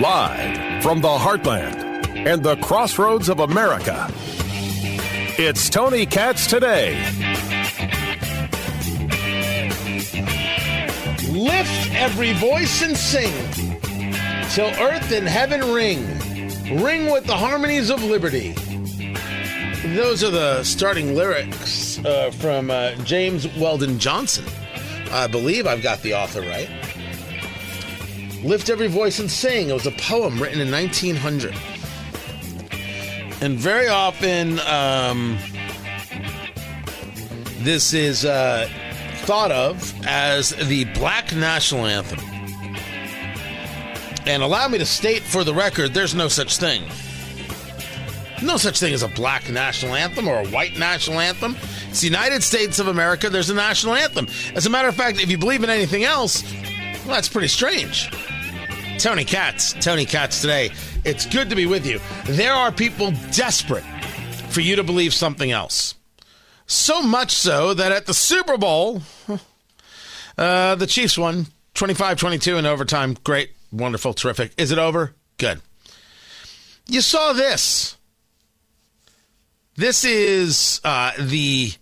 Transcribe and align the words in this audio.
Live 0.00 0.82
from 0.82 1.02
the 1.02 1.08
heartland 1.08 2.06
and 2.26 2.42
the 2.42 2.56
crossroads 2.56 3.28
of 3.28 3.40
America. 3.40 4.10
It's 5.38 5.68
Tony 5.68 6.06
Katz 6.06 6.46
today. 6.46 6.94
Lift 11.28 11.94
every 11.94 12.32
voice 12.32 12.80
and 12.82 12.96
sing 12.96 13.30
till 14.52 14.70
earth 14.80 15.12
and 15.12 15.28
heaven 15.28 15.70
ring. 15.70 16.06
Ring 16.82 17.10
with 17.10 17.26
the 17.26 17.36
harmonies 17.36 17.90
of 17.90 18.02
liberty. 18.02 18.54
Those 19.94 20.24
are 20.24 20.30
the 20.30 20.64
starting 20.64 21.14
lyrics 21.14 22.02
uh, 22.06 22.30
from 22.38 22.70
uh, 22.70 22.92
James 23.04 23.46
Weldon 23.58 23.98
Johnson. 23.98 24.46
I 25.10 25.26
believe 25.26 25.66
I've 25.66 25.82
got 25.82 26.00
the 26.00 26.14
author 26.14 26.40
right. 26.40 26.70
Lift 28.42 28.70
Every 28.70 28.86
Voice 28.86 29.18
and 29.18 29.30
Sing. 29.30 29.68
It 29.68 29.74
was 29.74 29.86
a 29.86 29.92
poem 29.92 30.40
written 30.40 30.60
in 30.60 30.70
1900. 30.70 31.54
And 33.42 33.58
very 33.58 33.88
often, 33.88 34.58
um, 34.60 35.38
this 37.58 37.92
is 37.92 38.24
uh, 38.24 38.68
thought 39.24 39.52
of 39.52 39.94
as 40.06 40.50
the 40.68 40.84
black 40.94 41.34
national 41.34 41.86
anthem. 41.86 42.18
And 44.26 44.42
allow 44.42 44.68
me 44.68 44.78
to 44.78 44.86
state 44.86 45.22
for 45.22 45.44
the 45.44 45.54
record 45.54 45.92
there's 45.92 46.14
no 46.14 46.28
such 46.28 46.56
thing. 46.56 46.82
No 48.42 48.56
such 48.56 48.80
thing 48.80 48.94
as 48.94 49.02
a 49.02 49.08
black 49.08 49.50
national 49.50 49.94
anthem 49.94 50.26
or 50.26 50.40
a 50.40 50.46
white 50.48 50.78
national 50.78 51.20
anthem. 51.20 51.56
It's 51.90 52.00
the 52.00 52.06
United 52.06 52.42
States 52.42 52.78
of 52.78 52.88
America. 52.88 53.28
There's 53.28 53.50
a 53.50 53.54
national 53.54 53.94
anthem. 53.94 54.28
As 54.54 54.64
a 54.64 54.70
matter 54.70 54.88
of 54.88 54.94
fact, 54.94 55.20
if 55.20 55.30
you 55.30 55.36
believe 55.36 55.62
in 55.62 55.68
anything 55.68 56.04
else, 56.04 56.42
well, 57.04 57.14
that's 57.14 57.28
pretty 57.28 57.48
strange. 57.48 58.10
Tony 58.98 59.24
Katz, 59.24 59.72
Tony 59.72 60.04
Katz 60.04 60.40
today. 60.40 60.70
It's 61.04 61.24
good 61.26 61.48
to 61.50 61.56
be 61.56 61.66
with 61.66 61.86
you. 61.86 62.00
There 62.26 62.52
are 62.52 62.70
people 62.70 63.12
desperate 63.32 63.84
for 64.50 64.60
you 64.60 64.76
to 64.76 64.82
believe 64.84 65.14
something 65.14 65.50
else. 65.50 65.94
So 66.66 67.02
much 67.02 67.30
so 67.30 67.74
that 67.74 67.92
at 67.92 68.06
the 68.06 68.14
Super 68.14 68.58
Bowl, 68.58 69.02
uh, 70.38 70.74
the 70.74 70.86
Chiefs 70.86 71.16
won 71.16 71.46
25 71.74 72.18
22 72.18 72.58
in 72.58 72.66
overtime. 72.66 73.16
Great, 73.24 73.52
wonderful, 73.72 74.12
terrific. 74.12 74.52
Is 74.58 74.70
it 74.70 74.78
over? 74.78 75.14
Good. 75.38 75.60
You 76.86 77.00
saw 77.00 77.32
this. 77.32 77.96
This 79.76 80.04
is 80.04 80.80
uh, 80.84 81.12
the. 81.18 81.72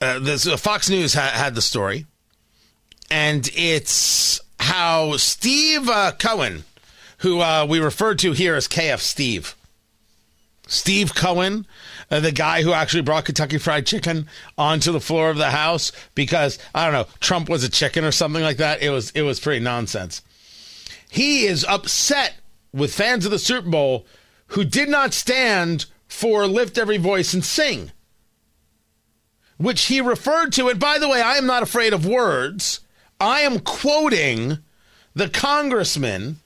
Uh, 0.00 0.20
this, 0.20 0.46
uh, 0.46 0.56
Fox 0.56 0.88
News 0.88 1.12
ha- 1.12 1.32
had 1.34 1.56
the 1.56 1.60
story, 1.62 2.06
and 3.10 3.48
it's 3.54 4.40
how 4.60 5.16
Steve 5.16 5.88
uh, 5.88 6.12
Cohen, 6.18 6.64
who 7.18 7.40
uh, 7.40 7.66
we 7.68 7.78
referred 7.78 8.18
to 8.20 8.32
here 8.32 8.54
as 8.54 8.68
KF 8.68 9.00
Steve, 9.00 9.54
Steve 10.66 11.14
Cohen, 11.14 11.66
uh, 12.10 12.20
the 12.20 12.32
guy 12.32 12.62
who 12.62 12.72
actually 12.72 13.02
brought 13.02 13.24
Kentucky 13.24 13.58
Fried 13.58 13.86
Chicken 13.86 14.28
onto 14.56 14.92
the 14.92 15.00
floor 15.00 15.30
of 15.30 15.38
the 15.38 15.50
House 15.50 15.92
because 16.14 16.58
I 16.74 16.84
don't 16.84 16.92
know 16.92 17.06
Trump 17.20 17.48
was 17.48 17.64
a 17.64 17.70
chicken 17.70 18.04
or 18.04 18.12
something 18.12 18.42
like 18.42 18.58
that. 18.58 18.82
It 18.82 18.90
was 18.90 19.10
it 19.12 19.22
was 19.22 19.40
pretty 19.40 19.64
nonsense. 19.64 20.22
He 21.10 21.46
is 21.46 21.64
upset 21.64 22.34
with 22.72 22.94
fans 22.94 23.24
of 23.24 23.30
the 23.30 23.38
Super 23.38 23.68
Bowl 23.68 24.06
who 24.48 24.64
did 24.64 24.88
not 24.88 25.14
stand 25.14 25.86
for 26.06 26.46
lift 26.46 26.78
every 26.78 26.98
voice 26.98 27.32
and 27.32 27.44
sing, 27.44 27.92
which 29.56 29.86
he 29.86 30.00
referred 30.00 30.52
to. 30.52 30.68
And 30.68 30.78
by 30.78 30.98
the 30.98 31.08
way, 31.08 31.22
I 31.22 31.36
am 31.36 31.46
not 31.46 31.62
afraid 31.62 31.92
of 31.92 32.06
words. 32.06 32.80
I 33.20 33.40
am 33.40 33.60
quoting 33.60 34.58
the 35.14 35.28
congressman 35.28 36.36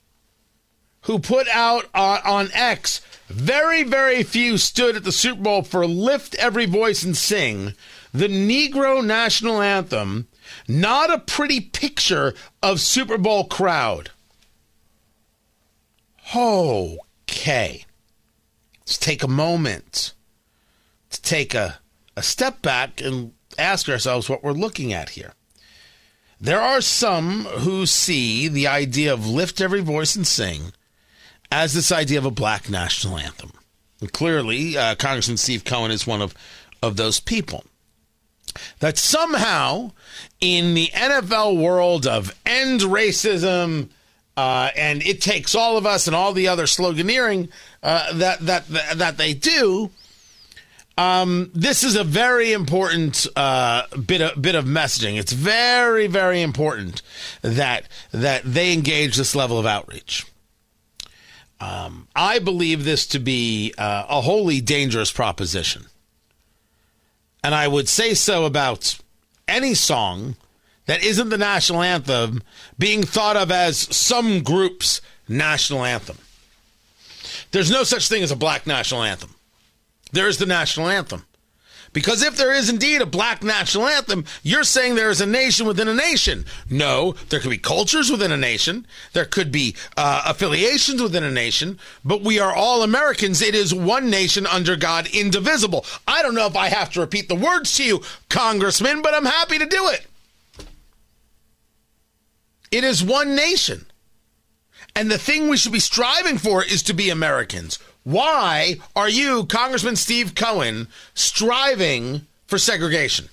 who 1.03 1.19
put 1.19 1.49
out 1.49 1.87
uh, 1.95 2.21
on 2.25 2.51
X 2.55 3.01
very, 3.29 3.83
very 3.83 4.23
few 4.23 4.59
stood 4.59 4.97
at 4.97 5.05
the 5.05 5.13
Super 5.13 5.43
Bowl 5.43 5.63
for 5.63 5.87
Lift 5.87 6.35
Every 6.37 6.67
Voice 6.67 7.03
and 7.03 7.17
Sing, 7.17 7.75
the 8.13 8.29
Negro 8.29 9.05
national 9.05 9.63
anthem, 9.63 10.29
not 10.69 11.13
a 11.13 11.19
pretty 11.19 11.61
picture 11.61 12.35
of 12.63 12.81
Super 12.81 13.17
Bowl 13.17 13.45
crowd. 13.45 14.11
Okay. 16.35 17.85
Let's 18.81 18.99
take 18.99 19.23
a 19.23 19.29
moment 19.29 20.13
to 21.11 21.23
take 21.23 21.55
a, 21.55 21.79
a 22.17 22.23
step 22.23 22.61
back 22.63 23.01
and 23.01 23.33
ask 23.59 23.89
ourselves 23.89 24.29
what 24.29 24.45
we're 24.45 24.53
looking 24.53 24.93
at 24.93 25.11
here. 25.11 25.33
There 26.43 26.61
are 26.61 26.81
some 26.81 27.45
who 27.45 27.87
see 27.87 28.49
the 28.49 28.67
idea 28.67 29.15
of 29.15 29.29
lift 29.29 29.61
every 29.61 29.81
voice 29.81 30.17
and 30.17 30.27
sing 30.27 30.73
as 31.53 31.73
this 31.73 31.93
idea 31.93 32.19
of 32.19 32.25
a 32.25 32.33
black 32.33 32.69
national 32.69 33.17
anthem. 33.17 33.53
And 34.01 34.13
clearly, 34.13 34.77
uh, 34.77 34.97
Congressman 34.97 35.37
Steve 35.37 35.63
Cohen 35.63 35.93
is 35.93 36.05
one 36.05 36.21
of, 36.21 36.35
of 36.83 36.97
those 36.97 37.21
people. 37.21 37.63
That 38.81 38.99
somehow, 38.99 39.93
in 40.41 40.75
the 40.75 40.89
NFL 40.89 41.63
world 41.63 42.09
of 42.09 42.37
end 42.45 42.81
racism, 42.81 43.91
uh, 44.37 44.71
and 44.77 45.01
it 45.07 45.21
takes 45.21 45.55
all 45.55 45.77
of 45.77 45.87
us 45.87 46.09
and 46.09 46.17
all 46.17 46.33
the 46.33 46.49
other 46.49 46.65
sloganeering 46.65 47.51
uh, 47.85 48.13
that, 48.15 48.41
that 48.41 48.65
that 48.97 49.17
they 49.17 49.33
do, 49.33 49.93
um, 50.99 51.51
this 51.55 51.83
is 51.83 51.97
a 51.97 52.05
very 52.05 52.53
important 52.53 53.27
uh, 53.35 53.87
bit 53.97 54.21
of 54.21 54.41
bit 54.41 54.55
of 54.55 54.65
messaging. 54.65 55.19
It's 55.19 55.33
very 55.33 56.07
very 56.07 56.43
important 56.43 57.03
that 57.41 57.89
that 58.13 58.43
they 58.45 58.73
engage 58.73 59.17
this 59.17 59.35
level 59.35 59.59
of 59.59 59.67
outreach. 59.67 60.27
Um, 61.61 62.09
I 62.17 62.41
believe 62.41 62.85
this 62.85 63.07
to 63.09 63.19
be 63.19 63.73
uh, 63.79 64.07
a 64.09 64.21
wholly 64.21 64.61
dangerous 64.61 65.13
proposition, 65.13 65.87
and 67.43 67.55
I 67.55 67.69
would 67.69 67.89
say 67.89 68.15
so 68.15 68.45
about 68.45 68.99
any 69.49 69.75
song 69.75 70.37
that 70.87 71.03
isn't 71.03 71.29
the 71.29 71.39
national 71.39 71.83
anthem 71.83 72.43
being 72.79 73.03
thought 73.03 73.37
of 73.37 73.51
as 73.51 73.79
some 73.95 74.43
group's 74.43 75.01
national 75.29 75.85
anthem. 75.85 76.19
There's 77.53 77.71
no 77.71 77.85
such 77.85 78.09
thing 78.09 78.23
as 78.23 78.31
a 78.31 78.37
black 78.37 78.67
national 78.67 79.03
anthem. 79.03 79.35
There 80.13 80.29
is 80.29 80.39
the 80.39 80.47
national 80.47 80.89
anthem. 80.89 81.25
Because 81.93 82.23
if 82.23 82.37
there 82.37 82.53
is 82.53 82.71
indeed 82.71 83.03
a 83.03 83.07
black 83.07 83.43
national 83.43 83.87
anthem, 83.87 84.25
you're 84.43 84.65
saying 84.65 84.95
there 84.95 85.11
is 85.11 85.21
a 85.21 85.27
nation 85.27 85.67
within 85.67 85.89
a 85.89 85.95
nation. 85.95 86.47
No, 86.71 87.15
there 87.29 87.39
could 87.39 87.51
be 87.51 87.59
cultures 87.59 88.11
within 88.11 88.33
a 88.33 88.37
nation. 88.37 88.87
There 89.13 89.27
could 89.27 89.53
be 89.53 89.77
uh, 89.97 90.23
affiliations 90.25 91.03
within 91.03 91.23
a 91.23 91.31
nation, 91.31 91.79
but 92.03 92.23
we 92.23 92.39
are 92.39 92.55
all 92.55 92.83
Americans. 92.83 93.43
It 93.43 93.55
is 93.55 93.75
one 93.75 94.09
nation 94.09 94.47
under 94.47 94.75
God, 94.75 95.07
indivisible. 95.09 95.85
I 96.09 96.23
don't 96.23 96.35
know 96.35 96.47
if 96.47 96.57
I 96.57 96.69
have 96.69 96.91
to 96.93 97.01
repeat 97.01 97.29
the 97.29 97.35
words 97.35 97.77
to 97.77 97.85
you, 97.85 98.03
Congressman, 98.31 99.03
but 99.03 99.13
I'm 99.13 99.27
happy 99.27 99.59
to 99.59 99.67
do 99.67 99.89
it. 99.89 100.07
It 102.71 102.85
is 102.85 103.05
one 103.05 103.35
nation. 103.35 103.85
And 104.97 105.11
the 105.11 105.19
thing 105.19 105.49
we 105.49 105.59
should 105.59 105.73
be 105.73 105.79
striving 105.79 106.39
for 106.39 106.65
is 106.65 106.83
to 106.85 106.95
be 106.95 107.11
Americans. 107.11 107.79
Why 108.05 108.77
are 108.97 109.09
you, 109.09 109.47
Congressman 109.47 109.97
Steve 109.97 110.35
Cohen, 110.35 110.89
striving 111.15 112.27
for 112.47 112.59
segregation? 112.59 113.29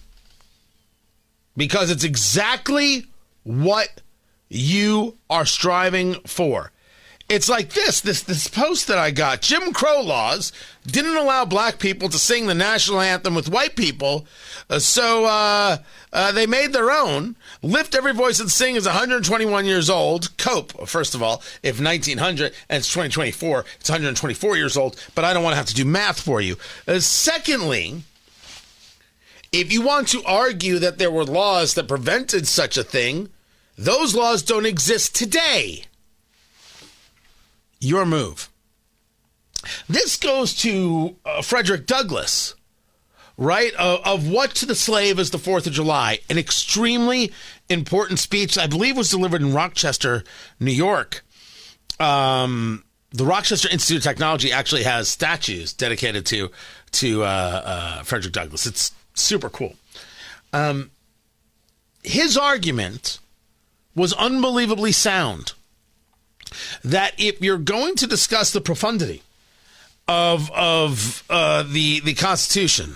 Because 1.58 1.90
it's 1.90 2.04
exactly 2.04 3.06
what 3.44 4.02
you 4.48 5.18
are 5.30 5.46
striving 5.46 6.16
for. 6.26 6.72
It's 7.30 7.48
like 7.48 7.74
this, 7.74 8.02
this 8.02 8.24
this 8.24 8.48
post 8.48 8.88
that 8.88 8.98
I 8.98 9.12
got. 9.12 9.44
Jim 9.44 9.72
Crow 9.72 10.02
laws 10.02 10.52
didn't 10.88 11.16
allow 11.16 11.46
black 11.46 11.78
people 11.78 12.10
to 12.10 12.18
sing 12.18 12.48
the 12.48 12.56
national 12.56 13.02
anthem 13.02 13.36
with 13.36 13.50
white 13.52 13.76
people, 13.76 14.26
uh, 14.68 14.80
so 14.80 15.26
uh, 15.26 15.78
uh, 16.12 16.32
they 16.32 16.48
made 16.48 16.74
their 16.74 16.90
own. 16.90 17.36
Lift 17.62 17.94
Every 17.94 18.14
Voice 18.14 18.40
and 18.40 18.50
Sing 18.50 18.76
is 18.76 18.88
121 18.88 19.66
years 19.66 19.92
old. 19.92 20.36
Cope, 20.38 20.88
first 20.88 21.14
of 21.14 21.22
all, 21.22 21.44
if 21.62 21.80
1900 21.80 22.52
and 22.68 22.80
it's 22.80 22.88
2024, 22.88 23.64
it's 23.80 23.90
124 23.92 24.58
years 24.58 24.76
old, 24.76 25.00
but 25.14 25.24
I 25.24 25.32
don't 25.32 25.44
want 25.44 25.54
to 25.54 25.58
have 25.58 25.68
to 25.68 25.76
do 25.76 25.86
math 25.86 26.20
for 26.20 26.42
you. 26.42 26.58
Uh, 26.88 27.00
secondly, 27.00 28.02
if 29.52 29.72
you 29.72 29.84
want 29.84 30.08
to 30.08 30.24
argue 30.26 30.80
that 30.80 30.98
there 30.98 31.12
were 31.12 31.26
laws 31.26 31.76
that 31.76 31.88
prevented 31.88 32.48
such 32.48 32.76
a 32.76 32.84
thing, 32.84 33.30
those 33.78 34.16
laws 34.16 34.42
don't 34.42 34.66
exist 34.66 35.14
today. 35.16 35.84
Your 37.80 38.06
move. 38.06 38.50
This 39.88 40.18
goes 40.18 40.54
to 40.56 41.16
uh, 41.26 41.42
Frederick 41.42 41.86
Douglass 41.86 42.56
right? 43.40 43.74
Of, 43.76 44.02
of, 44.06 44.30
what 44.30 44.54
to 44.56 44.66
the 44.66 44.76
slave 44.76 45.18
is 45.18 45.32
the 45.32 45.38
Fourth 45.40 45.66
of 45.66 45.72
July, 45.72 46.20
an 46.30 46.38
extremely 46.38 47.32
important 47.70 48.20
speech. 48.20 48.58
I 48.58 48.68
believe 48.68 48.98
was 48.98 49.10
delivered 49.10 49.42
in 49.42 49.54
Rochester, 49.54 50.26
New 50.60 50.74
York. 50.74 51.24
Um, 52.00 52.84
the 53.12 53.26
Rochester 53.26 53.70
Institute 53.72 54.00
of 54.00 54.04
Technology 54.04 54.52
actually 54.52 54.84
has 54.84 55.08
statues 55.08 55.74
dedicated 55.74 56.26
to 56.28 56.52
to 56.92 57.24
uh, 57.24 57.26
uh, 57.26 58.04
Frederick 58.04 58.34
Douglass. 58.34 58.66
It's 58.66 58.92
super 59.14 59.50
cool. 59.50 59.76
Um, 60.54 60.92
his 62.04 62.38
argument 62.38 63.20
was 63.96 64.14
unbelievably 64.14 64.92
sound. 64.92 65.54
That 66.84 67.14
if 67.18 67.42
you're 67.42 67.58
going 67.58 67.96
to 67.96 68.08
discuss 68.08 68.52
the 68.52 68.62
profundity 68.62 69.24
of 70.08 70.52
of 70.52 71.24
uh, 71.30 71.64
the 71.64 72.00
the 72.00 72.14
Constitution, 72.14 72.96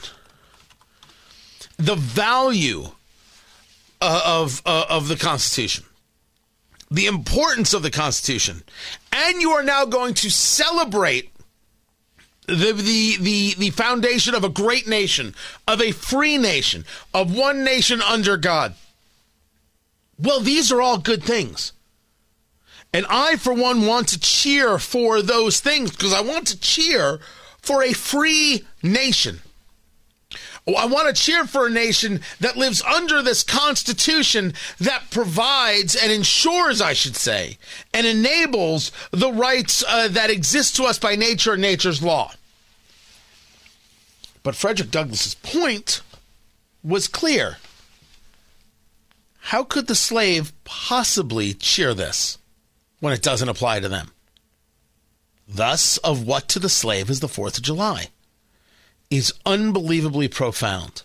the 1.78 1.96
value 1.96 2.88
uh, 4.02 4.22
of 4.26 4.62
uh, 4.66 4.86
of 4.90 5.08
the 5.08 5.16
Constitution, 5.16 5.86
the 6.90 7.06
importance 7.06 7.74
of 7.74 7.84
the 7.84 7.92
Constitution, 7.92 8.64
and 9.12 9.42
you 9.42 9.52
are 9.52 9.64
now 9.64 9.86
going 9.86 10.14
to 10.16 10.30
celebrate 10.30 11.30
the, 12.48 12.74
the 12.74 13.18
the 13.18 13.54
the 13.58 13.70
foundation 13.70 14.36
of 14.36 14.44
a 14.44 14.50
great 14.50 14.88
nation, 14.88 15.36
of 15.68 15.82
a 15.82 15.92
free 15.92 16.38
nation, 16.38 16.86
of 17.14 17.36
one 17.36 17.64
nation 17.64 18.02
under 18.02 18.38
God. 18.38 18.74
Well, 20.20 20.40
these 20.40 20.72
are 20.72 20.82
all 20.82 20.98
good 20.98 21.24
things. 21.24 21.74
And 22.94 23.08
I, 23.10 23.38
for 23.38 23.54
one, 23.54 23.88
want 23.88 24.08
to 24.10 24.20
cheer 24.20 24.78
for 24.78 25.24
those 25.24 25.60
things 25.60 25.92
because 25.92 26.14
I 26.14 26.22
want 26.22 26.48
to 26.48 26.60
cheer 26.60 27.20
for 27.58 27.82
a 27.82 27.94
free 27.94 28.66
nation. 28.84 29.40
Oh, 30.66 30.76
I 30.76 30.86
want 30.86 31.14
to 31.14 31.22
cheer 31.22 31.46
for 31.46 31.66
a 31.66 31.72
nation 31.72 32.22
that 32.40 32.56
lives 32.56 32.82
under 32.84 33.22
this 33.22 33.44
Constitution 33.44 34.54
that 34.80 35.10
provides 35.12 35.96
and 35.96 36.12
ensures, 36.12 36.82
I 36.82 36.94
should 36.94 37.18
say, 37.18 37.58
and 37.94 38.08
enables 38.08 38.92
the 39.12 39.32
rights 39.32 39.84
uh, 39.86 40.08
that 40.10 40.30
exist 40.30 40.76
to 40.78 40.84
us 40.84 40.98
by 40.98 41.16
nature 41.16 41.54
and 41.54 41.62
nature's 41.62 42.02
law. 42.02 42.32
But 44.44 44.56
Frederick 44.56 44.92
Douglass's 44.92 45.36
point 45.36 46.02
was 46.84 47.08
clear. 47.08 47.58
How 49.40 49.64
could 49.64 49.88
the 49.88 49.96
slave 49.96 50.54
possibly 50.64 51.54
cheer 51.54 51.94
this 51.94 52.38
when 53.04 53.12
it 53.12 53.22
doesn't 53.22 53.50
apply 53.50 53.82
to 53.82 53.90
them? 53.90 54.12
Thus, 55.46 55.98
of 55.98 56.26
what 56.26 56.48
to 56.48 56.60
the 56.60 56.70
slave 56.70 57.10
is 57.10 57.20
the 57.20 57.28
4th 57.28 57.58
of 57.58 57.64
July? 57.64 58.08
is 59.10 59.34
unbelievably 59.46 60.30
profound. 60.30 61.04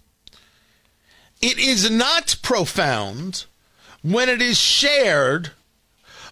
It 1.42 1.58
is 1.58 1.90
not 1.90 2.36
profound 2.40 3.46
when 4.02 4.28
it 4.28 4.40
is 4.40 4.56
shared 4.56 5.50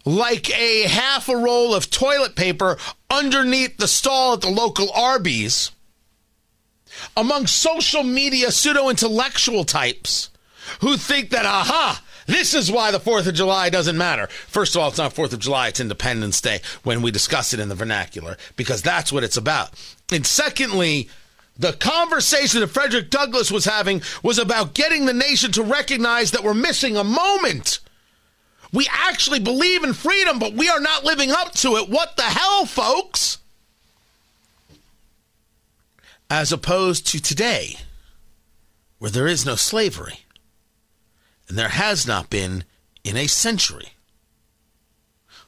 like 0.05 0.49
a 0.57 0.85
half 0.85 1.29
a 1.29 1.37
roll 1.37 1.75
of 1.75 1.91
toilet 1.91 2.37
paper 2.37 2.79
underneath 3.11 3.77
the 3.77 3.89
stall 3.89 4.35
at 4.35 4.43
the 4.43 4.49
local 4.49 4.89
Arby's 4.93 5.73
among 7.17 7.49
social 7.49 8.05
media 8.05 8.53
pseudo 8.53 8.89
intellectual 8.89 9.65
types 9.65 10.31
who 10.81 10.97
think 10.97 11.31
that, 11.31 11.45
aha, 11.45 12.03
this 12.27 12.55
is 12.55 12.71
why 12.71 12.91
the 12.91 13.01
4th 13.01 13.27
of 13.27 13.35
July 13.35 13.71
doesn't 13.71 13.97
matter. 13.97 14.27
First 14.27 14.75
of 14.75 14.83
all, 14.83 14.89
it's 14.89 14.99
not 14.99 15.15
4th 15.15 15.33
of 15.33 15.39
July, 15.41 15.69
it's 15.69 15.81
Independence 15.81 16.41
Day 16.41 16.61
when 16.83 17.03
we 17.03 17.11
discuss 17.11 17.53
it 17.53 17.61
in 17.61 17.69
the 17.69 17.75
vernacular, 17.75 18.37
because 18.57 18.83
that's 18.83 19.13
what 19.13 19.25
it's 19.25 19.37
about. 19.37 19.71
And 20.11 20.27
secondly, 20.27 21.09
the 21.59 21.73
conversation 21.73 22.61
that 22.61 22.69
Frederick 22.69 23.11
Douglass 23.11 23.51
was 23.51 23.65
having 23.65 24.03
was 24.23 24.39
about 24.39 24.75
getting 24.75 25.07
the 25.07 25.15
nation 25.15 25.53
to 25.53 25.63
recognize 25.63 26.33
that 26.33 26.45
we're 26.45 26.55
missing 26.55 26.97
a 26.97 27.05
moment. 27.05 27.81
We 28.73 28.87
actually 28.91 29.41
believe 29.41 29.85
in 29.85 29.95
freedom, 29.95 30.39
but 30.39 30.53
we 30.53 30.69
are 30.69 30.81
not 30.81 31.05
living 31.05 31.31
up 31.31 31.53
to 31.55 31.77
it. 31.77 31.89
What 31.89 32.17
the 32.17 32.25
hell, 32.25 32.67
folks? 32.67 33.39
As 36.29 36.53
opposed 36.53 37.07
to 37.09 37.23
today, 37.23 37.77
where 38.99 39.11
there 39.11 39.29
is 39.29 39.47
no 39.47 39.55
slavery, 39.55 40.26
and 41.49 41.59
there 41.59 41.69
has 41.69 42.07
not 42.07 42.31
been 42.31 42.65
in 43.05 43.17
a 43.17 43.27
century. 43.27 43.91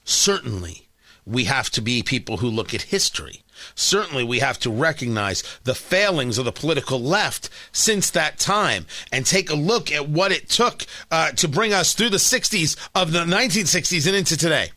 Certainly, 0.05 0.89
we 1.27 1.45
have 1.45 1.71
to 1.71 1.83
be 1.83 2.03
people 2.03 2.39
who 2.39 2.49
look 2.49 2.73
at 2.73 2.83
history 2.83 3.43
Certainly, 3.75 4.25
we 4.25 4.39
have 4.41 4.59
to 4.61 4.71
recognize 4.71 5.43
the 5.65 5.75
failings 5.75 6.39
of 6.39 6.45
the 6.45 6.53
political 6.53 7.01
left 7.01 7.49
since 7.73 8.11
that 8.11 8.39
time 8.39 8.87
and 9.13 9.25
take 9.25 9.51
a 9.51 9.55
look 9.55 9.93
at 9.93 10.09
what 10.09 10.33
it 10.33 10.49
took 10.49 10.87
uh, 11.11 11.33
to 11.33 11.49
bring 11.49 11.73
us 11.73 11.95
through 11.95 12.11
the 12.11 12.17
60s 12.17 12.77
of 12.95 13.13
the 13.13 13.25
1960s 13.25 14.07
and 14.07 14.17
into 14.17 14.37
today. 14.37 14.71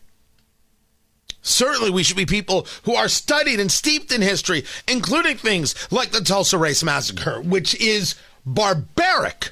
Certainly, 1.42 1.90
we 1.90 2.04
should 2.04 2.16
be 2.16 2.26
people 2.26 2.66
who 2.84 2.94
are 2.94 3.08
studied 3.08 3.58
and 3.58 3.70
steeped 3.70 4.12
in 4.12 4.22
history, 4.22 4.64
including 4.86 5.36
things 5.36 5.74
like 5.90 6.12
the 6.12 6.20
Tulsa 6.20 6.56
Race 6.56 6.84
Massacre, 6.84 7.40
which 7.40 7.74
is 7.80 8.14
barbaric. 8.46 9.50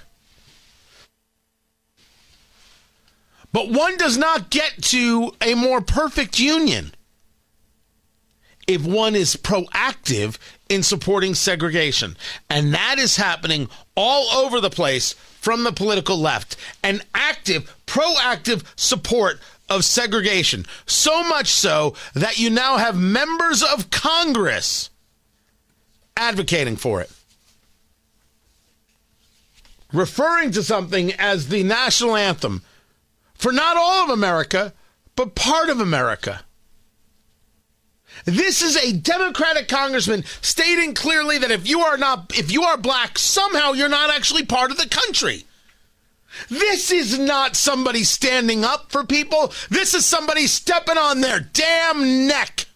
But 3.52 3.70
one 3.70 3.96
does 3.96 4.16
not 4.16 4.50
get 4.50 4.82
to 4.84 5.32
a 5.40 5.54
more 5.54 5.80
perfect 5.80 6.38
union 6.38 6.92
if 8.66 8.86
one 8.86 9.16
is 9.16 9.34
proactive 9.34 10.38
in 10.68 10.82
supporting 10.84 11.34
segregation. 11.34 12.16
And 12.48 12.72
that 12.74 12.98
is 12.98 13.16
happening 13.16 13.68
all 13.96 14.44
over 14.44 14.60
the 14.60 14.70
place 14.70 15.14
from 15.14 15.64
the 15.64 15.72
political 15.72 16.16
left. 16.16 16.56
An 16.84 17.02
active, 17.14 17.74
proactive 17.86 18.62
support 18.76 19.40
of 19.68 19.84
segregation. 19.84 20.66
So 20.86 21.24
much 21.24 21.48
so 21.48 21.94
that 22.14 22.38
you 22.38 22.50
now 22.50 22.76
have 22.76 22.96
members 22.96 23.62
of 23.62 23.90
Congress 23.90 24.90
advocating 26.16 26.76
for 26.76 27.00
it. 27.00 27.10
Referring 29.92 30.52
to 30.52 30.62
something 30.62 31.12
as 31.14 31.48
the 31.48 31.64
national 31.64 32.14
anthem 32.14 32.62
for 33.40 33.52
not 33.52 33.78
all 33.78 34.04
of 34.04 34.10
America, 34.10 34.74
but 35.16 35.34
part 35.34 35.70
of 35.70 35.80
America. 35.80 36.44
This 38.26 38.60
is 38.60 38.76
a 38.76 38.92
Democratic 38.92 39.66
congressman 39.66 40.24
stating 40.42 40.92
clearly 40.92 41.38
that 41.38 41.50
if 41.50 41.66
you 41.66 41.80
are 41.80 41.96
not 41.96 42.38
if 42.38 42.52
you 42.52 42.64
are 42.64 42.76
black, 42.76 43.18
somehow 43.18 43.72
you're 43.72 43.88
not 43.88 44.10
actually 44.10 44.44
part 44.44 44.70
of 44.70 44.76
the 44.76 44.88
country. 44.88 45.44
This 46.50 46.90
is 46.90 47.18
not 47.18 47.56
somebody 47.56 48.04
standing 48.04 48.62
up 48.62 48.92
for 48.92 49.04
people. 49.04 49.54
This 49.70 49.94
is 49.94 50.04
somebody 50.04 50.46
stepping 50.46 50.98
on 50.98 51.22
their 51.22 51.40
damn 51.40 52.26
neck. 52.26 52.66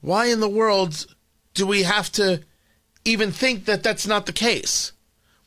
Why 0.00 0.26
in 0.26 0.40
the 0.40 0.48
world 0.48 1.06
do 1.54 1.64
we 1.64 1.84
have 1.84 2.10
to 2.12 2.42
even 3.04 3.30
think 3.30 3.66
that 3.66 3.84
that's 3.84 4.06
not 4.06 4.26
the 4.26 4.32
case? 4.32 4.92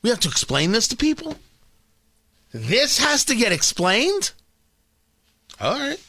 We 0.00 0.08
have 0.08 0.20
to 0.20 0.28
explain 0.28 0.72
this 0.72 0.88
to 0.88 0.96
people? 0.96 1.36
This 2.52 2.98
has 2.98 3.24
to 3.26 3.34
get 3.34 3.52
explained? 3.52 4.32
All 5.60 5.78
right. 5.78 6.00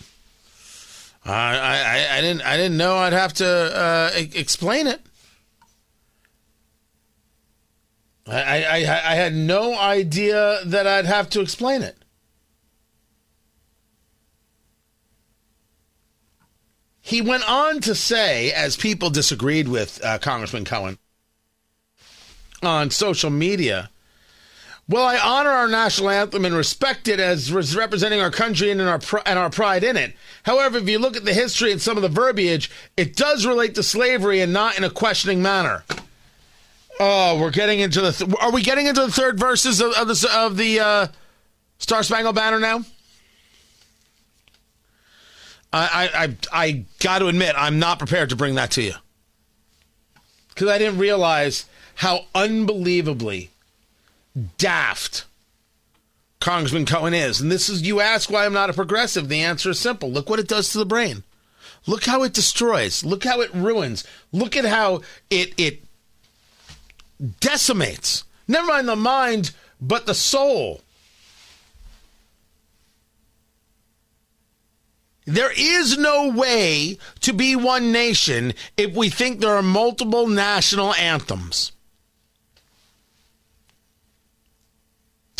I, 1.25 1.31
I, 1.31 2.17
I 2.17 2.21
didn't 2.21 2.41
I 2.41 2.57
didn't 2.57 2.77
know 2.77 2.97
I'd 2.97 3.13
have 3.13 3.33
to 3.33 3.47
uh, 3.47 4.11
explain 4.13 4.87
it. 4.87 4.99
I, 8.27 8.63
I, 8.63 8.75
I 8.77 9.15
had 9.15 9.33
no 9.33 9.77
idea 9.77 10.59
that 10.65 10.87
I'd 10.87 11.05
have 11.05 11.29
to 11.31 11.41
explain 11.41 11.81
it. 11.81 11.97
He 17.01 17.21
went 17.21 17.49
on 17.49 17.81
to 17.81 17.95
say, 17.95 18.53
as 18.53 18.77
people 18.77 19.09
disagreed 19.09 19.67
with 19.67 20.03
uh, 20.03 20.19
Congressman 20.19 20.63
Cohen 20.63 20.97
on 22.61 22.91
social 22.91 23.29
media, 23.29 23.89
well, 24.89 25.05
I 25.05 25.17
honor 25.17 25.49
our 25.49 25.67
national 25.67 26.09
anthem 26.09 26.43
and 26.43 26.53
respect 26.53 27.07
it 27.07 27.19
as 27.19 27.53
representing 27.53 28.19
our 28.19 28.31
country 28.31 28.69
and 28.69 28.81
our 28.81 28.99
pr- 28.99 29.19
and 29.25 29.39
our 29.39 29.49
pride 29.49 29.83
in 29.83 29.95
it. 29.95 30.13
However, 30.43 30.77
if 30.77 30.89
you 30.89 30.99
look 30.99 31.15
at 31.15 31.23
the 31.23 31.33
history 31.33 31.71
and 31.71 31.81
some 31.81 31.95
of 31.95 32.03
the 32.03 32.09
verbiage, 32.09 32.69
it 32.97 33.15
does 33.15 33.45
relate 33.45 33.75
to 33.75 33.83
slavery 33.83 34.41
and 34.41 34.51
not 34.51 34.77
in 34.77 34.83
a 34.83 34.89
questioning 34.89 35.41
manner. 35.41 35.85
Oh, 36.99 37.39
we're 37.39 37.51
getting 37.51 37.79
into 37.79 38.01
the. 38.01 38.11
Th- 38.11 38.33
are 38.41 38.51
we 38.51 38.61
getting 38.61 38.87
into 38.87 39.01
the 39.01 39.11
third 39.11 39.39
verses 39.39 39.79
of, 39.79 39.93
of 39.93 40.07
the 40.07 40.29
of 40.33 40.57
the 40.57 40.79
uh, 40.79 41.07
Star 41.77 42.03
Spangled 42.03 42.35
Banner 42.35 42.59
now? 42.59 42.83
I 45.71 46.09
I 46.13 46.23
I, 46.23 46.37
I 46.51 46.85
got 46.99 47.19
to 47.19 47.27
admit, 47.27 47.55
I'm 47.57 47.79
not 47.79 47.99
prepared 47.99 48.29
to 48.29 48.35
bring 48.35 48.55
that 48.55 48.71
to 48.71 48.81
you 48.81 48.93
because 50.49 50.67
I 50.67 50.77
didn't 50.77 50.99
realize 50.99 51.65
how 51.95 52.25
unbelievably 52.35 53.49
daft 54.57 55.25
Congressman 56.43 56.85
Cohen 56.85 57.13
is. 57.13 57.39
And 57.39 57.49
this 57.49 57.69
is, 57.69 57.83
you 57.83 58.01
ask 58.01 58.29
why 58.29 58.45
I'm 58.45 58.53
not 58.53 58.69
a 58.69 58.73
progressive. 58.73 59.29
The 59.29 59.39
answer 59.39 59.69
is 59.69 59.79
simple. 59.79 60.11
Look 60.11 60.29
what 60.29 60.39
it 60.39 60.47
does 60.47 60.69
to 60.69 60.77
the 60.77 60.85
brain. 60.85 61.23
Look 61.87 62.03
how 62.03 62.23
it 62.23 62.33
destroys. 62.33 63.05
Look 63.05 63.23
how 63.23 63.39
it 63.39 63.53
ruins. 63.53 64.03
Look 64.33 64.57
at 64.57 64.65
how 64.65 65.01
it, 65.29 65.53
it 65.57 65.83
decimates. 67.39 68.25
Never 68.45 68.67
mind 68.67 68.89
the 68.89 68.97
mind, 68.97 69.51
but 69.79 70.05
the 70.05 70.13
soul. 70.13 70.81
There 75.25 75.53
is 75.57 75.97
no 75.97 76.29
way 76.29 76.97
to 77.21 77.31
be 77.31 77.55
one 77.55 77.93
nation 77.93 78.53
if 78.75 78.93
we 78.93 79.09
think 79.09 79.39
there 79.39 79.55
are 79.55 79.63
multiple 79.63 80.27
national 80.27 80.93
anthems. 80.95 81.71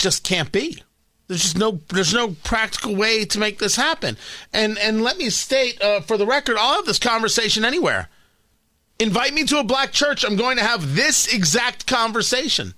Just 0.03 0.23
can't 0.23 0.51
be. 0.51 0.83
There's 1.27 1.41
just 1.41 1.57
no 1.57 1.79
there's 1.89 2.13
no 2.13 2.35
practical 2.43 2.95
way 2.95 3.23
to 3.25 3.39
make 3.39 3.57
this 3.57 3.77
happen. 3.77 4.17
And 4.51 4.77
and 4.77 5.01
let 5.01 5.17
me 5.17 5.29
state 5.29 5.81
uh, 5.81 6.01
for 6.01 6.17
the 6.17 6.27
record, 6.27 6.57
I'll 6.59 6.75
have 6.75 6.85
this 6.85 6.99
conversation 6.99 7.63
anywhere. 7.63 8.09
Invite 8.99 9.33
me 9.33 9.45
to 9.45 9.59
a 9.59 9.63
black 9.63 9.91
church. 9.91 10.23
I'm 10.23 10.35
going 10.35 10.57
to 10.57 10.63
have 10.63 10.95
this 10.95 11.33
exact 11.33 11.87
conversation. 11.87 12.75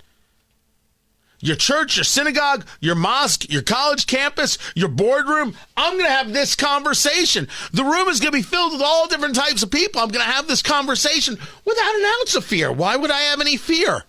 Your 1.39 1.55
church, 1.55 1.97
your 1.97 2.05
synagogue, 2.05 2.65
your 2.79 2.95
mosque, 2.95 3.51
your 3.51 3.61
college 3.61 4.07
campus, 4.07 4.57
your 4.73 4.87
boardroom. 4.87 5.55
I'm 5.75 5.93
going 5.93 6.05
to 6.05 6.11
have 6.11 6.31
this 6.31 6.55
conversation. 6.55 7.47
The 7.73 7.83
room 7.83 8.07
is 8.07 8.19
going 8.19 8.31
to 8.31 8.37
be 8.37 8.41
filled 8.41 8.71
with 8.73 8.81
all 8.81 9.07
different 9.07 9.35
types 9.35 9.61
of 9.61 9.69
people. 9.69 10.01
I'm 10.01 10.09
going 10.09 10.25
to 10.25 10.31
have 10.31 10.47
this 10.47 10.61
conversation 10.61 11.37
without 11.65 11.95
an 11.95 12.05
ounce 12.21 12.35
of 12.35 12.45
fear. 12.45 12.71
Why 12.71 12.95
would 12.95 13.11
I 13.11 13.21
have 13.21 13.41
any 13.41 13.57
fear? 13.57 14.05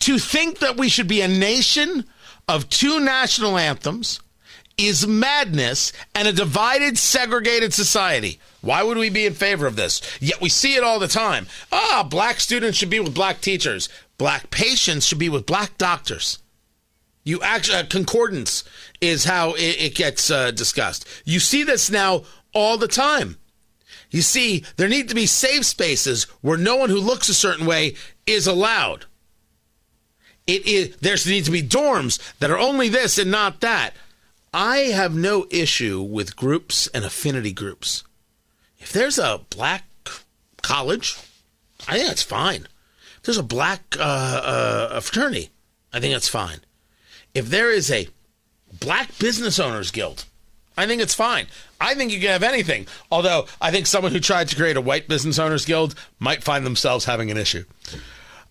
To 0.00 0.18
think 0.18 0.58
that 0.58 0.76
we 0.76 0.88
should 0.88 1.08
be 1.08 1.20
a 1.20 1.28
nation 1.28 2.04
of 2.48 2.68
two 2.68 3.00
national 3.00 3.56
anthems 3.56 4.20
is 4.76 5.06
madness 5.06 5.92
and 6.14 6.26
a 6.26 6.32
divided, 6.32 6.98
segregated 6.98 7.72
society. 7.72 8.40
Why 8.60 8.82
would 8.82 8.98
we 8.98 9.10
be 9.10 9.26
in 9.26 9.34
favor 9.34 9.66
of 9.66 9.76
this? 9.76 10.00
Yet 10.20 10.40
we 10.40 10.48
see 10.48 10.74
it 10.74 10.82
all 10.82 10.98
the 10.98 11.08
time. 11.08 11.46
Ah, 11.70 12.06
black 12.08 12.40
students 12.40 12.78
should 12.78 12.90
be 12.90 13.00
with 13.00 13.14
black 13.14 13.40
teachers. 13.40 13.88
Black 14.18 14.50
patients 14.50 15.06
should 15.06 15.18
be 15.18 15.28
with 15.28 15.46
black 15.46 15.78
doctors. 15.78 16.38
You 17.24 17.40
actually 17.42 17.78
uh, 17.78 17.86
concordance 17.86 18.64
is 19.00 19.24
how 19.24 19.54
it, 19.54 19.80
it 19.80 19.94
gets 19.94 20.30
uh, 20.30 20.50
discussed. 20.50 21.06
You 21.24 21.40
see 21.40 21.62
this 21.62 21.90
now 21.90 22.24
all 22.52 22.76
the 22.76 22.88
time. 22.88 23.38
You 24.10 24.22
see, 24.22 24.64
there 24.76 24.88
need 24.88 25.08
to 25.08 25.14
be 25.14 25.26
safe 25.26 25.64
spaces 25.64 26.24
where 26.42 26.58
no 26.58 26.76
one 26.76 26.90
who 26.90 27.00
looks 27.00 27.28
a 27.28 27.34
certain 27.34 27.66
way 27.66 27.94
is 28.26 28.46
allowed. 28.46 29.06
It 30.46 30.66
is 30.66 30.96
there 30.96 31.16
needs 31.26 31.46
to 31.46 31.52
be 31.52 31.62
dorms 31.62 32.20
that 32.38 32.50
are 32.50 32.58
only 32.58 32.88
this 32.88 33.18
and 33.18 33.30
not 33.30 33.60
that. 33.60 33.94
I 34.52 34.78
have 34.94 35.14
no 35.14 35.46
issue 35.50 36.00
with 36.00 36.36
groups 36.36 36.86
and 36.88 37.04
affinity 37.04 37.52
groups. 37.52 38.04
If 38.78 38.92
there's 38.92 39.18
a 39.18 39.40
black 39.50 39.84
college, 40.62 41.16
I 41.88 41.94
think 41.94 42.08
that's 42.08 42.22
fine. 42.22 42.68
If 43.16 43.22
there's 43.24 43.38
a 43.38 43.42
black 43.42 43.96
uh, 43.98 44.02
uh, 44.02 45.00
fraternity, 45.00 45.50
I 45.92 46.00
think 46.00 46.12
that's 46.12 46.28
fine. 46.28 46.60
If 47.32 47.48
there 47.48 47.70
is 47.70 47.90
a 47.90 48.08
black 48.78 49.18
business 49.18 49.58
owners 49.58 49.90
guild, 49.90 50.26
I 50.76 50.86
think 50.86 51.00
it's 51.00 51.14
fine. 51.14 51.46
I 51.80 51.94
think 51.94 52.12
you 52.12 52.20
can 52.20 52.28
have 52.28 52.42
anything. 52.42 52.86
Although 53.10 53.46
I 53.60 53.70
think 53.70 53.86
someone 53.86 54.12
who 54.12 54.20
tried 54.20 54.48
to 54.48 54.56
create 54.56 54.76
a 54.76 54.80
white 54.80 55.08
business 55.08 55.38
owners 55.38 55.64
guild 55.64 55.94
might 56.18 56.44
find 56.44 56.66
themselves 56.66 57.04
having 57.04 57.30
an 57.30 57.36
issue. 57.36 57.64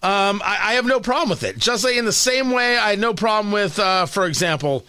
Um, 0.03 0.41
I, 0.43 0.57
I, 0.61 0.73
have 0.73 0.85
no 0.85 0.99
problem 0.99 1.29
with 1.29 1.43
it. 1.43 1.57
Just 1.57 1.85
like 1.85 1.95
in 1.95 2.03
the 2.03 2.11
same 2.11 2.51
way, 2.51 2.77
I 2.77 2.89
had 2.89 2.99
no 2.99 3.13
problem 3.13 3.53
with, 3.53 3.79
uh, 3.79 4.05
for 4.05 4.25
example, 4.25 4.85